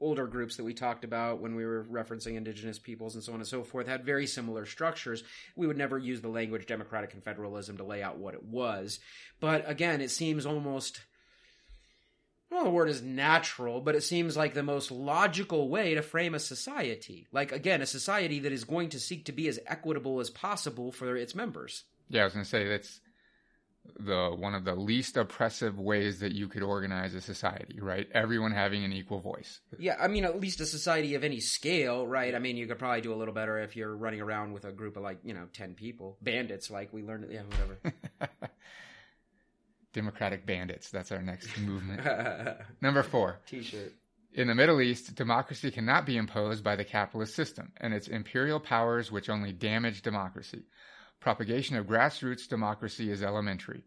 [0.00, 3.40] older groups that we talked about when we were referencing indigenous peoples and so on
[3.40, 5.24] and so forth had very similar structures.
[5.56, 9.00] We would never use the language democratic confederalism to lay out what it was.
[9.40, 11.00] But again, it seems almost
[12.50, 16.34] well, the word is natural, but it seems like the most logical way to frame
[16.34, 17.26] a society.
[17.30, 20.90] Like, again, a society that is going to seek to be as equitable as possible
[20.90, 21.84] for its members.
[22.08, 23.00] Yeah, I was going to say that's
[23.98, 28.06] the one of the least oppressive ways that you could organize a society, right?
[28.12, 29.60] Everyone having an equal voice.
[29.78, 32.34] Yeah, I mean, at least a society of any scale, right?
[32.34, 34.72] I mean, you could probably do a little better if you're running around with a
[34.72, 36.16] group of like, you know, 10 people.
[36.22, 37.78] Bandits, like we learned, yeah, whatever.
[39.92, 40.90] Democratic bandits.
[40.90, 42.06] That's our next movement.
[42.80, 43.40] Number four.
[43.46, 43.92] T-shirt.
[44.34, 48.60] In the Middle East, democracy cannot be imposed by the capitalist system and its imperial
[48.60, 50.62] powers, which only damage democracy.
[51.20, 53.84] Propagation of grassroots democracy is elementary.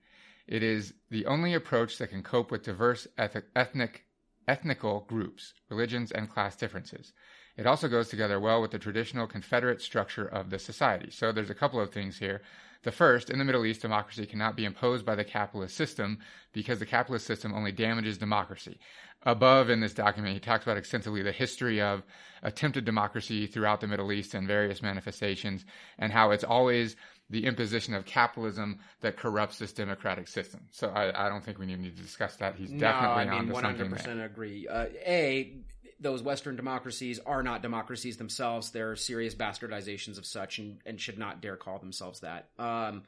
[0.48, 4.06] It is the only approach that can cope with diverse eth- ethnic,
[4.48, 7.14] ethnical groups, religions, and class differences.
[7.58, 11.12] It also goes together well with the traditional Confederate structure of the society.
[11.12, 12.42] So there's a couple of things here.
[12.84, 16.18] The first, in the Middle East, democracy cannot be imposed by the capitalist system
[16.52, 18.80] because the capitalist system only damages democracy.
[19.24, 22.02] Above in this document, he talks about extensively the history of
[22.42, 25.64] attempted democracy throughout the Middle East and various manifestations,
[26.00, 26.96] and how it's always
[27.32, 30.62] the imposition of capitalism that corrupts this democratic system.
[30.72, 32.56] So I, I don't think we need to discuss that.
[32.56, 34.26] He's definitely no, I mean, onto 100% there.
[34.26, 34.68] agree.
[34.68, 35.54] Uh, a,
[36.00, 38.72] those Western democracies are not democracies themselves.
[38.72, 42.50] They're serious bastardizations of such and, and should not dare call themselves that.
[42.60, 43.04] Um,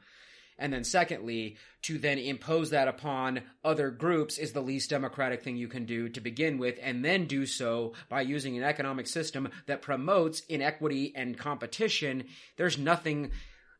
[0.58, 5.56] and then secondly, to then impose that upon other groups is the least democratic thing
[5.56, 9.48] you can do to begin with, and then do so by using an economic system
[9.66, 12.24] that promotes inequity and competition.
[12.56, 13.32] There's nothing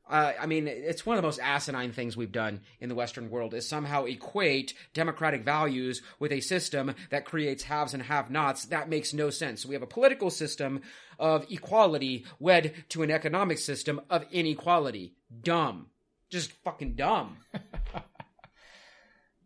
[0.08, 3.30] uh, I mean, it's one of the most asinine things we've done in the Western
[3.30, 8.66] world is somehow equate democratic values with a system that creates haves and have-nots.
[8.66, 9.62] That makes no sense.
[9.62, 10.82] So we have a political system
[11.18, 15.14] of equality wed to an economic system of inequality.
[15.42, 15.86] Dumb.
[16.30, 17.38] Just fucking dumb.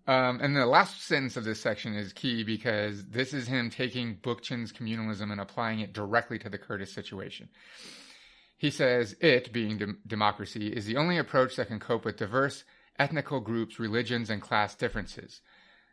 [0.08, 4.16] Um, and the last sentence of this section is key because this is him taking
[4.16, 7.50] Bookchin's communalism and applying it directly to the Kurdish situation.
[8.58, 12.64] He says it, being de- democracy, is the only approach that can cope with diverse
[12.98, 15.40] ethnical groups, religions, and class differences.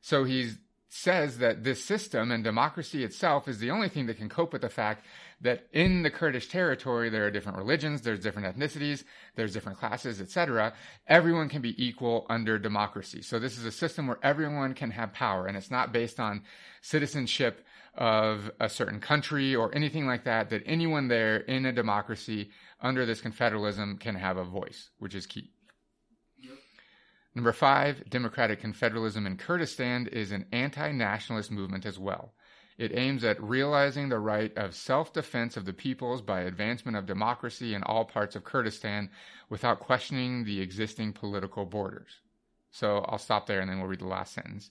[0.02, 0.52] So he
[0.90, 4.62] says that this system and democracy itself is the only thing that can cope with
[4.62, 5.06] the fact
[5.42, 9.04] that in the Kurdish territory there are different religions, there's different ethnicities,
[9.36, 10.74] there's different classes, etc.
[11.08, 13.22] Everyone can be equal under democracy.
[13.22, 16.44] So this is a system where everyone can have power, and it's not based on
[16.82, 17.66] citizenship
[17.98, 20.50] of a certain country or anything like that.
[20.50, 25.26] That anyone there in a democracy under this confederalism can have a voice, which is
[25.26, 25.52] key.
[27.34, 32.34] Number five, democratic confederalism in Kurdistan is an anti nationalist movement as well.
[32.78, 37.06] It aims at realizing the right of self defense of the peoples by advancement of
[37.06, 39.10] democracy in all parts of Kurdistan
[39.50, 42.20] without questioning the existing political borders.
[42.72, 44.70] So I'll stop there and then we'll read the last sentence.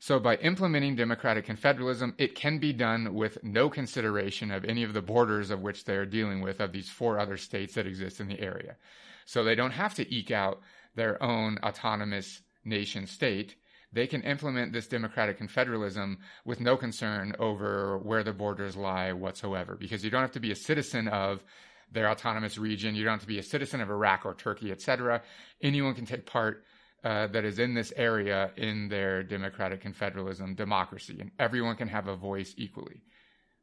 [0.00, 4.92] So, by implementing democratic confederalism, it can be done with no consideration of any of
[4.92, 8.28] the borders of which they're dealing with of these four other states that exist in
[8.28, 8.76] the area.
[9.24, 10.60] So, they don't have to eke out
[10.94, 13.56] their own autonomous nation state
[13.94, 19.76] they can implement this democratic confederalism with no concern over where the borders lie whatsoever,
[19.76, 21.44] because you don't have to be a citizen of
[21.92, 22.96] their autonomous region.
[22.96, 25.22] You don't have to be a citizen of Iraq or Turkey, etc.
[25.62, 26.64] Anyone can take part
[27.04, 32.08] uh, that is in this area in their democratic confederalism democracy, and everyone can have
[32.08, 33.02] a voice equally,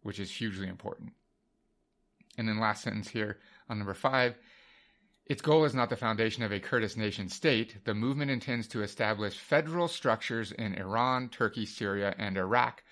[0.03, 1.11] which is hugely important.
[2.37, 3.39] And then last sentence here
[3.69, 4.35] on number five
[5.31, 7.85] its goal is not the foundation of a Kurdish nation state.
[7.85, 12.83] The movement intends to establish federal structures in Iran, Turkey, Syria, and Iraq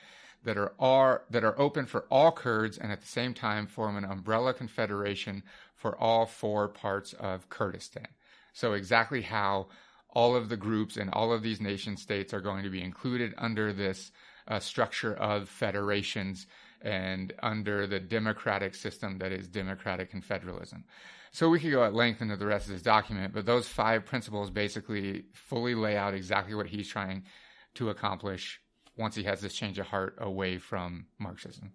[0.45, 3.97] that are, are, that are open for all Kurds and at the same time form
[3.97, 5.43] an umbrella confederation
[5.75, 8.07] for all four parts of Kurdistan.
[8.53, 9.67] So exactly how
[10.11, 13.33] all of the groups and all of these nation states are going to be included
[13.37, 14.11] under this
[14.47, 16.47] uh, structure of federations
[16.81, 20.83] and under the democratic system that is democratic confederalism.
[21.31, 24.05] So we could go at length into the rest of this document, but those five
[24.05, 27.23] principles basically fully lay out exactly what he's trying
[27.75, 28.59] to accomplish
[28.97, 31.71] once he has this change of heart away from Marxism.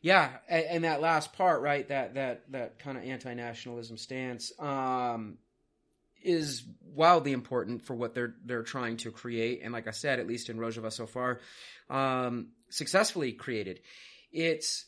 [0.00, 1.86] Yeah, and, that last part, right?
[1.88, 5.38] That that that kind of anti-nationalism stance um,
[6.24, 10.26] is wildly important for what they're they're trying to create, and like I said, at
[10.26, 11.40] least in Rojava so far,
[11.90, 13.80] um, successfully created.
[14.32, 14.86] It's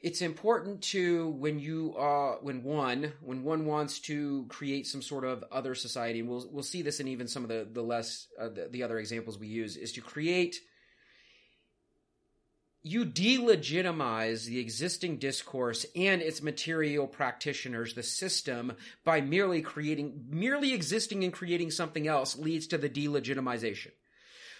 [0.00, 5.24] it's important to when you uh when one when one wants to create some sort
[5.24, 8.28] of other society and we'll we'll see this in even some of the the less
[8.40, 10.60] uh, the, the other examples we use is to create
[12.88, 18.72] you delegitimize the existing discourse and its material practitioners the system
[19.04, 23.90] by merely creating merely existing and creating something else leads to the delegitimization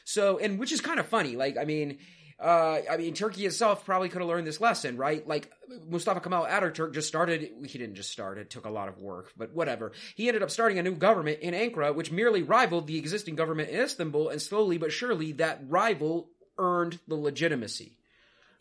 [0.05, 1.99] so and which is kind of funny like i mean
[2.41, 5.27] uh, I mean, Turkey itself probably could have learned this lesson, right?
[5.27, 5.51] Like
[5.89, 7.51] Mustafa Kemal Ataturk just started.
[7.67, 9.91] He didn't just start; it took a lot of work, but whatever.
[10.15, 13.71] He ended up starting a new government in Ankara, which merely rivaled the existing government
[13.71, 16.29] in Istanbul, and slowly but surely, that rival
[16.59, 17.98] earned the legitimacy.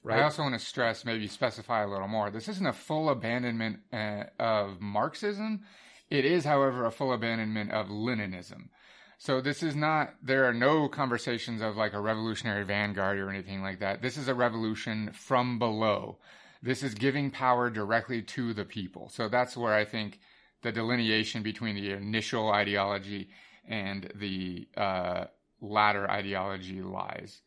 [0.08, 0.20] Right.
[0.20, 2.32] I also want to stress, maybe specify a little more.
[2.32, 5.64] This isn't a full abandonment uh, of Marxism.
[6.10, 8.70] It is, however, a full abandonment of Leninism.
[9.18, 13.62] So this is not, there are no conversations of like a revolutionary vanguard or anything
[13.62, 14.02] like that.
[14.02, 16.20] This is a revolution from below.
[16.62, 19.10] This is giving power directly to the people.
[19.10, 20.20] So that's where I think
[20.62, 23.30] the delineation between the initial ideology
[23.68, 25.26] and the uh,
[25.60, 27.42] latter ideology lies.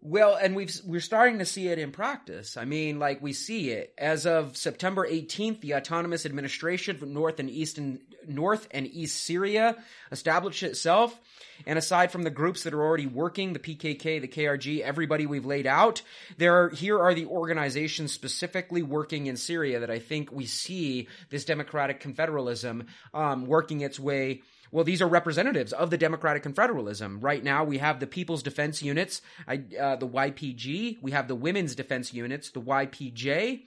[0.00, 2.56] Well, and we've we're starting to see it in practice.
[2.56, 7.40] I mean, like we see it as of September 18th, the Autonomous Administration for North
[7.40, 9.76] and East and North and East Syria
[10.12, 11.18] established itself.
[11.66, 15.44] And aside from the groups that are already working, the PKK, the KRG, everybody we've
[15.44, 16.02] laid out,
[16.36, 21.08] there are, here are the organizations specifically working in Syria that I think we see
[21.30, 27.18] this democratic confederalism um, working its way well, these are representatives of the Democratic Confederalism.
[27.20, 29.56] Right now, we have the People's Defense Units, uh,
[29.96, 30.98] the YPG.
[31.02, 33.62] We have the Women's Defense Units, the YPJ.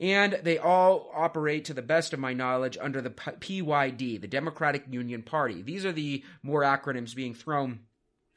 [0.00, 4.84] And they all operate, to the best of my knowledge, under the PYD, the Democratic
[4.90, 5.62] Union Party.
[5.62, 7.80] These are the more acronyms being thrown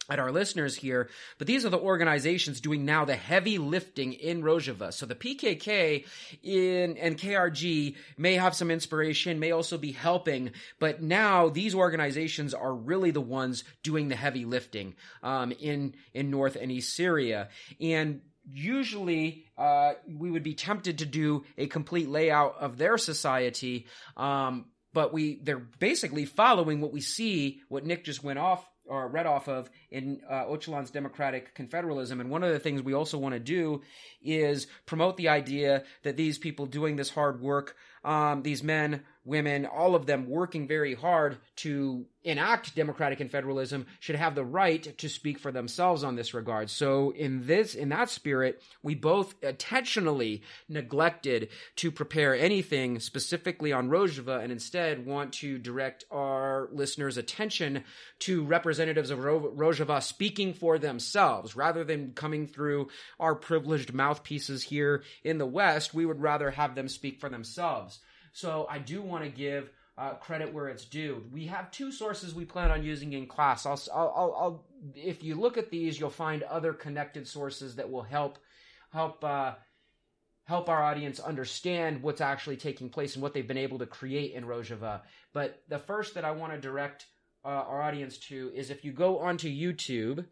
[0.09, 4.41] at our listeners here, but these are the organizations doing now the heavy lifting in
[4.41, 4.93] Rojava.
[4.93, 6.05] So the PKK
[6.43, 12.53] in and KRG may have some inspiration, may also be helping, but now these organizations
[12.53, 17.49] are really the ones doing the heavy lifting um, in in North and East Syria,
[17.81, 23.87] and usually uh, we would be tempted to do a complete layout of their society.
[24.15, 29.07] Um, but we they're basically following what we see, what Nick just went off or
[29.07, 32.19] read off of in uh, Öcalan's democratic confederalism.
[32.19, 33.81] And one of the things we also want to do
[34.21, 39.65] is promote the idea that these people doing this hard work, um, these men, women,
[39.65, 45.07] all of them working very hard to enact democratic confederalism should have the right to
[45.07, 46.69] speak for themselves on this regard.
[46.69, 53.89] So in this, in that spirit, we both intentionally neglected to prepare anything specifically on
[53.89, 57.83] Rojava and instead want to direct our listeners' attention
[58.19, 62.89] to representatives of Rojava speaking for themselves rather than coming through
[63.19, 65.93] our privileged mouthpieces here in the West.
[65.93, 67.99] We would rather have them speak for themselves.
[68.33, 71.23] So I do want to give uh, credit where it's due.
[71.31, 73.65] We have two sources we plan on using in class.
[73.65, 74.65] I'll, I'll, I'll,
[74.95, 78.37] if you look at these, you'll find other connected sources that will help
[78.91, 79.53] help uh,
[80.45, 84.33] help our audience understand what's actually taking place and what they've been able to create
[84.33, 85.01] in Rojava.
[85.33, 87.07] But the first that I want to direct
[87.43, 90.25] uh, our audience to is if you go onto YouTube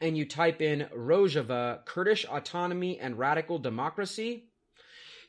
[0.00, 4.46] and you type in Rojava, Kurdish autonomy and radical democracy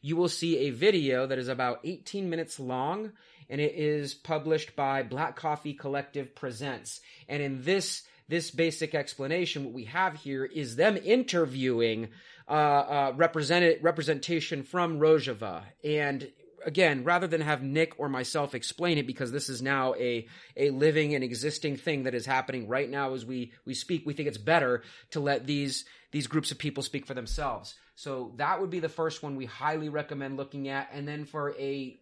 [0.01, 3.11] you will see a video that is about 18 minutes long
[3.51, 7.01] and it is published by Black Coffee Collective Presents.
[7.27, 12.07] And in this this basic explanation, what we have here is them interviewing
[12.47, 15.63] uh, uh, represented representation from Rojava.
[15.83, 16.31] And
[16.65, 20.69] again, rather than have Nick or myself explain it, because this is now a a
[20.69, 24.29] living and existing thing that is happening right now as we we speak, we think
[24.29, 27.75] it's better to let these these groups of people speak for themselves.
[27.95, 30.89] So that would be the first one we highly recommend looking at.
[30.93, 31.99] And then for a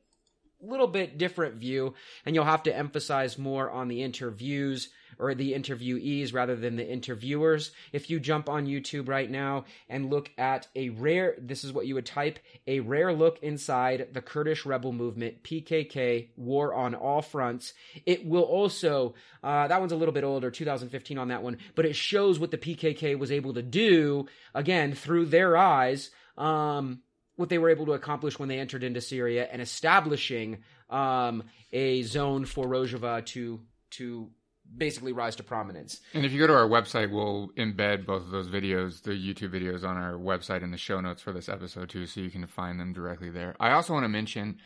[0.62, 1.94] little bit different view,
[2.26, 6.88] and you'll have to emphasize more on the interviews or the interviewees rather than the
[6.88, 7.72] interviewers.
[7.92, 11.88] If you jump on YouTube right now and look at a rare, this is what
[11.88, 17.22] you would type, a rare look inside the Kurdish rebel movement, PKK, war on all
[17.22, 17.74] fronts.
[18.06, 21.86] It will also, uh, that one's a little bit older, 2015 on that one, but
[21.86, 27.02] it shows what the PKK was able to do, again, through their eyes, um,
[27.40, 30.58] what they were able to accomplish when they entered into Syria and establishing
[30.90, 33.62] um, a zone for Rojava to
[33.92, 34.30] to
[34.76, 36.02] basically rise to prominence.
[36.14, 39.52] And if you go to our website, we'll embed both of those videos, the YouTube
[39.52, 42.46] videos, on our website in the show notes for this episode too, so you can
[42.46, 43.56] find them directly there.
[43.58, 44.60] I also want to mention,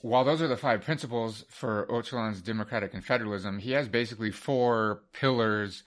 [0.00, 5.84] while those are the five principles for Öcalan's democratic confederalism, he has basically four pillars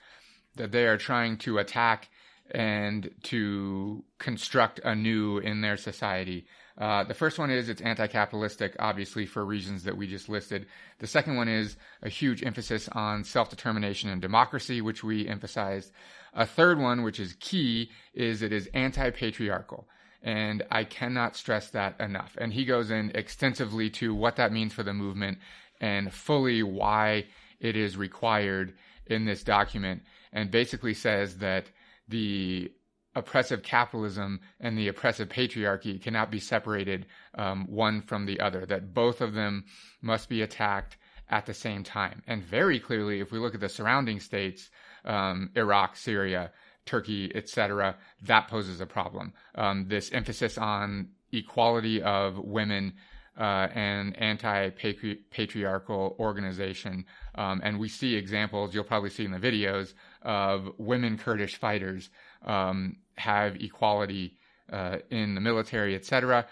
[0.56, 2.08] that they are trying to attack
[2.52, 6.46] and to construct anew in their society.
[6.78, 10.66] Uh, the first one is it's anti-capitalistic, obviously for reasons that we just listed.
[10.98, 15.92] The second one is a huge emphasis on self-determination and democracy, which we emphasized.
[16.32, 19.86] A third one, which is key, is it is anti-patriarchal.
[20.22, 22.36] And I cannot stress that enough.
[22.38, 25.38] And he goes in extensively to what that means for the movement
[25.80, 27.26] and fully why
[27.58, 28.74] it is required
[29.06, 30.02] in this document
[30.32, 31.66] and basically says that
[32.10, 32.72] the
[33.14, 38.94] oppressive capitalism and the oppressive patriarchy cannot be separated um, one from the other, that
[38.94, 39.64] both of them
[40.00, 40.96] must be attacked
[41.28, 42.22] at the same time.
[42.26, 44.70] And very clearly, if we look at the surrounding states,
[45.04, 46.52] um, Iraq, Syria,
[46.86, 49.32] Turkey, etc., that poses a problem.
[49.54, 52.94] Um, this emphasis on equality of women
[53.40, 57.06] uh, an anti-patriarchal organization,
[57.36, 58.74] um, and we see examples.
[58.74, 62.10] You'll probably see in the videos of women Kurdish fighters
[62.44, 64.36] um, have equality
[64.70, 66.46] uh, in the military, etc.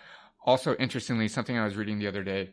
[0.45, 2.51] Also, interestingly, something I was reading the other day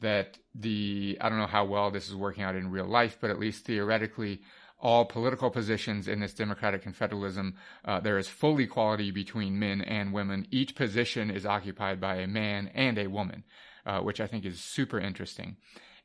[0.00, 3.30] that the I don't know how well this is working out in real life, but
[3.30, 4.40] at least theoretically,
[4.80, 7.54] all political positions in this democratic confederalism,
[7.84, 10.46] uh, there is full equality between men and women.
[10.50, 13.44] Each position is occupied by a man and a woman,
[13.86, 15.56] uh, which I think is super interesting.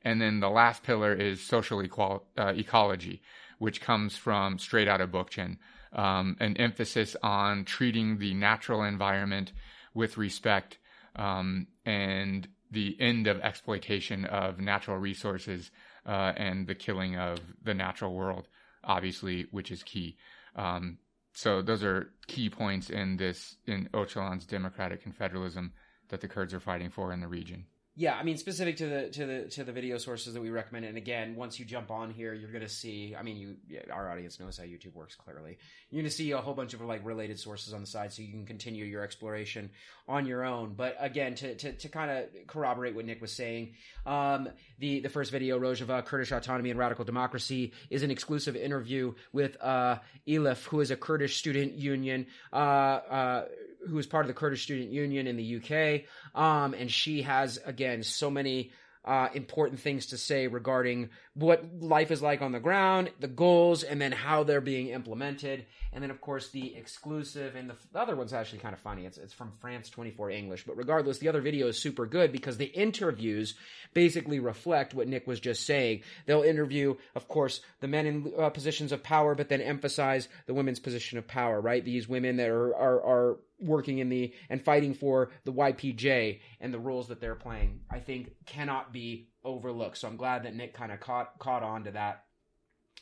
[0.04, 3.22] And then the last pillar is social equal, uh, ecology,
[3.60, 5.58] which comes from straight out of Bookchin,
[5.94, 9.52] um, an emphasis on treating the natural environment
[9.94, 10.80] with respect
[11.16, 15.72] um, and the end of exploitation of natural resources
[16.06, 18.48] uh, and the killing of the natural world
[18.84, 20.18] obviously, which is key.
[20.56, 20.98] Um,
[21.34, 25.72] so those are key points in this in Öcalan's democratic confederalism
[26.12, 27.66] that the Kurds are fighting for in the region.
[27.94, 30.86] Yeah, I mean specific to the to the to the video sources that we recommend.
[30.86, 33.14] And again, once you jump on here, you're to see.
[33.20, 33.36] I mean,
[33.68, 35.16] you our audience knows how YouTube works.
[35.16, 35.58] Clearly,
[35.90, 38.32] you're to see a whole bunch of like related sources on the side, so you
[38.32, 39.72] can continue your exploration
[40.08, 40.74] on your own.
[40.74, 43.74] But again, to to, to kind of corroborate what Nick was saying,
[44.06, 44.48] um,
[44.80, 49.62] the the first video, Rojava, Kurdish autonomy and radical democracy, is an exclusive interview with
[49.62, 52.28] uh, Elif, who is a Kurdish student union.
[52.54, 53.46] Uh, uh,
[53.88, 56.04] who is part of the Kurdish Student Union in the UK.
[56.40, 58.72] Um, and she has, again, so many
[59.04, 63.84] uh, important things to say regarding what life is like on the ground, the goals,
[63.84, 65.66] and then how they're being implemented.
[65.92, 69.06] And then, of course, the exclusive, and the, the other one's actually kind of funny.
[69.06, 70.66] It's, it's from France 24 English.
[70.66, 73.56] But regardless, the other video is super good because the interviews
[73.94, 76.02] basically reflect what Nick was just saying.
[76.28, 80.54] They'll interview, of course, the men in uh, positions of power, but then emphasize the
[80.54, 81.84] women's position of power, right?
[81.84, 86.74] These women that are, are, are working in the and fighting for the YPJ and
[86.74, 89.98] the roles that they're playing, I think cannot be overlooked.
[89.98, 92.26] So I'm glad that Nick kind of caught caught on to that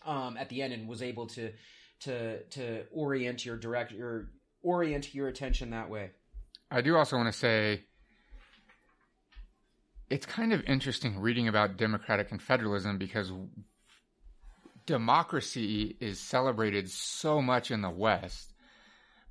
[0.05, 1.51] um, at the end and was able to
[2.01, 4.29] to to orient your direct your
[4.61, 6.11] orient your attention that way.
[6.71, 7.85] I do also want to say
[10.09, 13.31] it's kind of interesting reading about democratic confederalism because
[14.85, 18.53] democracy is celebrated so much in the West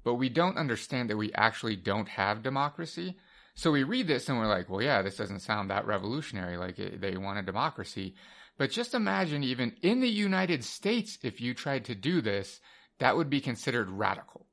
[0.05, 3.17] but we don't understand that we actually don't have democracy.
[3.55, 6.57] So we read this and we're like, well, yeah, this doesn't sound that revolutionary.
[6.57, 8.15] Like it, they want a democracy.
[8.57, 12.61] But just imagine even in the United States, if you tried to do this,
[12.99, 14.47] that would be considered radical.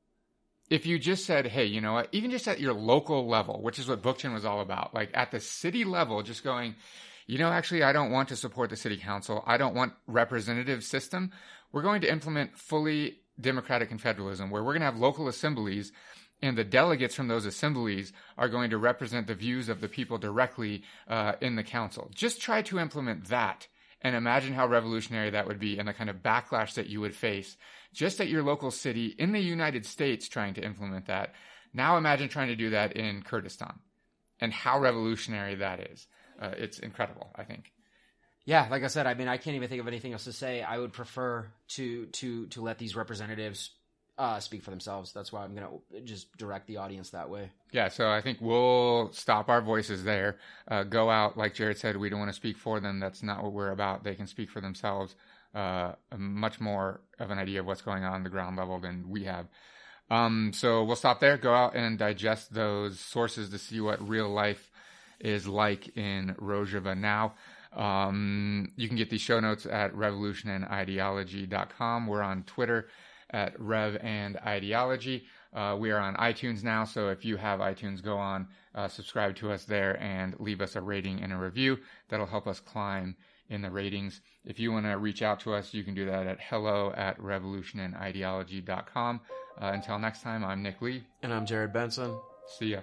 [0.68, 3.78] If you just said, hey, you know what, even just at your local level, which
[3.78, 6.74] is what Bookchin was all about, like at the city level, just going,
[7.26, 9.42] you know, actually, I don't want to support the city council.
[9.46, 11.32] I don't want representative system.
[11.72, 15.92] We're going to implement fully democratic confederalism, where we're going to have local assemblies
[16.42, 20.18] and the delegates from those assemblies are going to represent the views of the people
[20.18, 22.10] directly uh, in the council.
[22.14, 23.68] Just try to implement that
[24.02, 27.14] and imagine how revolutionary that would be and the kind of backlash that you would
[27.14, 27.56] face
[27.92, 31.34] just at your local city in the United States trying to implement that.
[31.72, 33.78] Now imagine trying to do that in Kurdistan
[34.38, 36.06] and how revolutionary that is.
[36.40, 37.72] Uh, it's incredible, I think
[38.46, 40.62] yeah, like I said, I mean, I can't even think of anything else to say.
[40.62, 43.70] I would prefer to to to let these representatives
[44.16, 45.12] uh, speak for themselves.
[45.12, 45.68] That's why I'm gonna
[46.04, 47.50] just direct the audience that way.
[47.72, 50.38] Yeah, so I think we'll stop our voices there.
[50.68, 53.00] Uh, go out, like Jared said, we don't want to speak for them.
[53.00, 54.04] That's not what we're about.
[54.04, 55.16] They can speak for themselves.
[55.52, 59.08] Uh, much more of an idea of what's going on, on the ground level than
[59.08, 59.46] we have.
[60.08, 61.36] Um, so we'll stop there.
[61.36, 64.70] Go out and digest those sources to see what real life
[65.18, 67.34] is like in Rojava now.
[67.76, 72.06] Um, you can get these show notes at revolutionandideology.com.
[72.06, 72.88] We're on Twitter
[73.30, 75.26] at Rev and Ideology.
[75.52, 79.36] Uh, we are on iTunes now, so if you have iTunes, go on, uh, subscribe
[79.36, 81.78] to us there, and leave us a rating and a review.
[82.08, 83.16] That'll help us climb
[83.48, 84.20] in the ratings.
[84.44, 87.18] If you want to reach out to us, you can do that at hello at
[87.18, 89.20] revolutionandideology.com.
[89.60, 91.04] Uh, until next time, I'm Nick Lee.
[91.22, 92.14] And I'm Jared Benson.
[92.58, 92.80] See ya.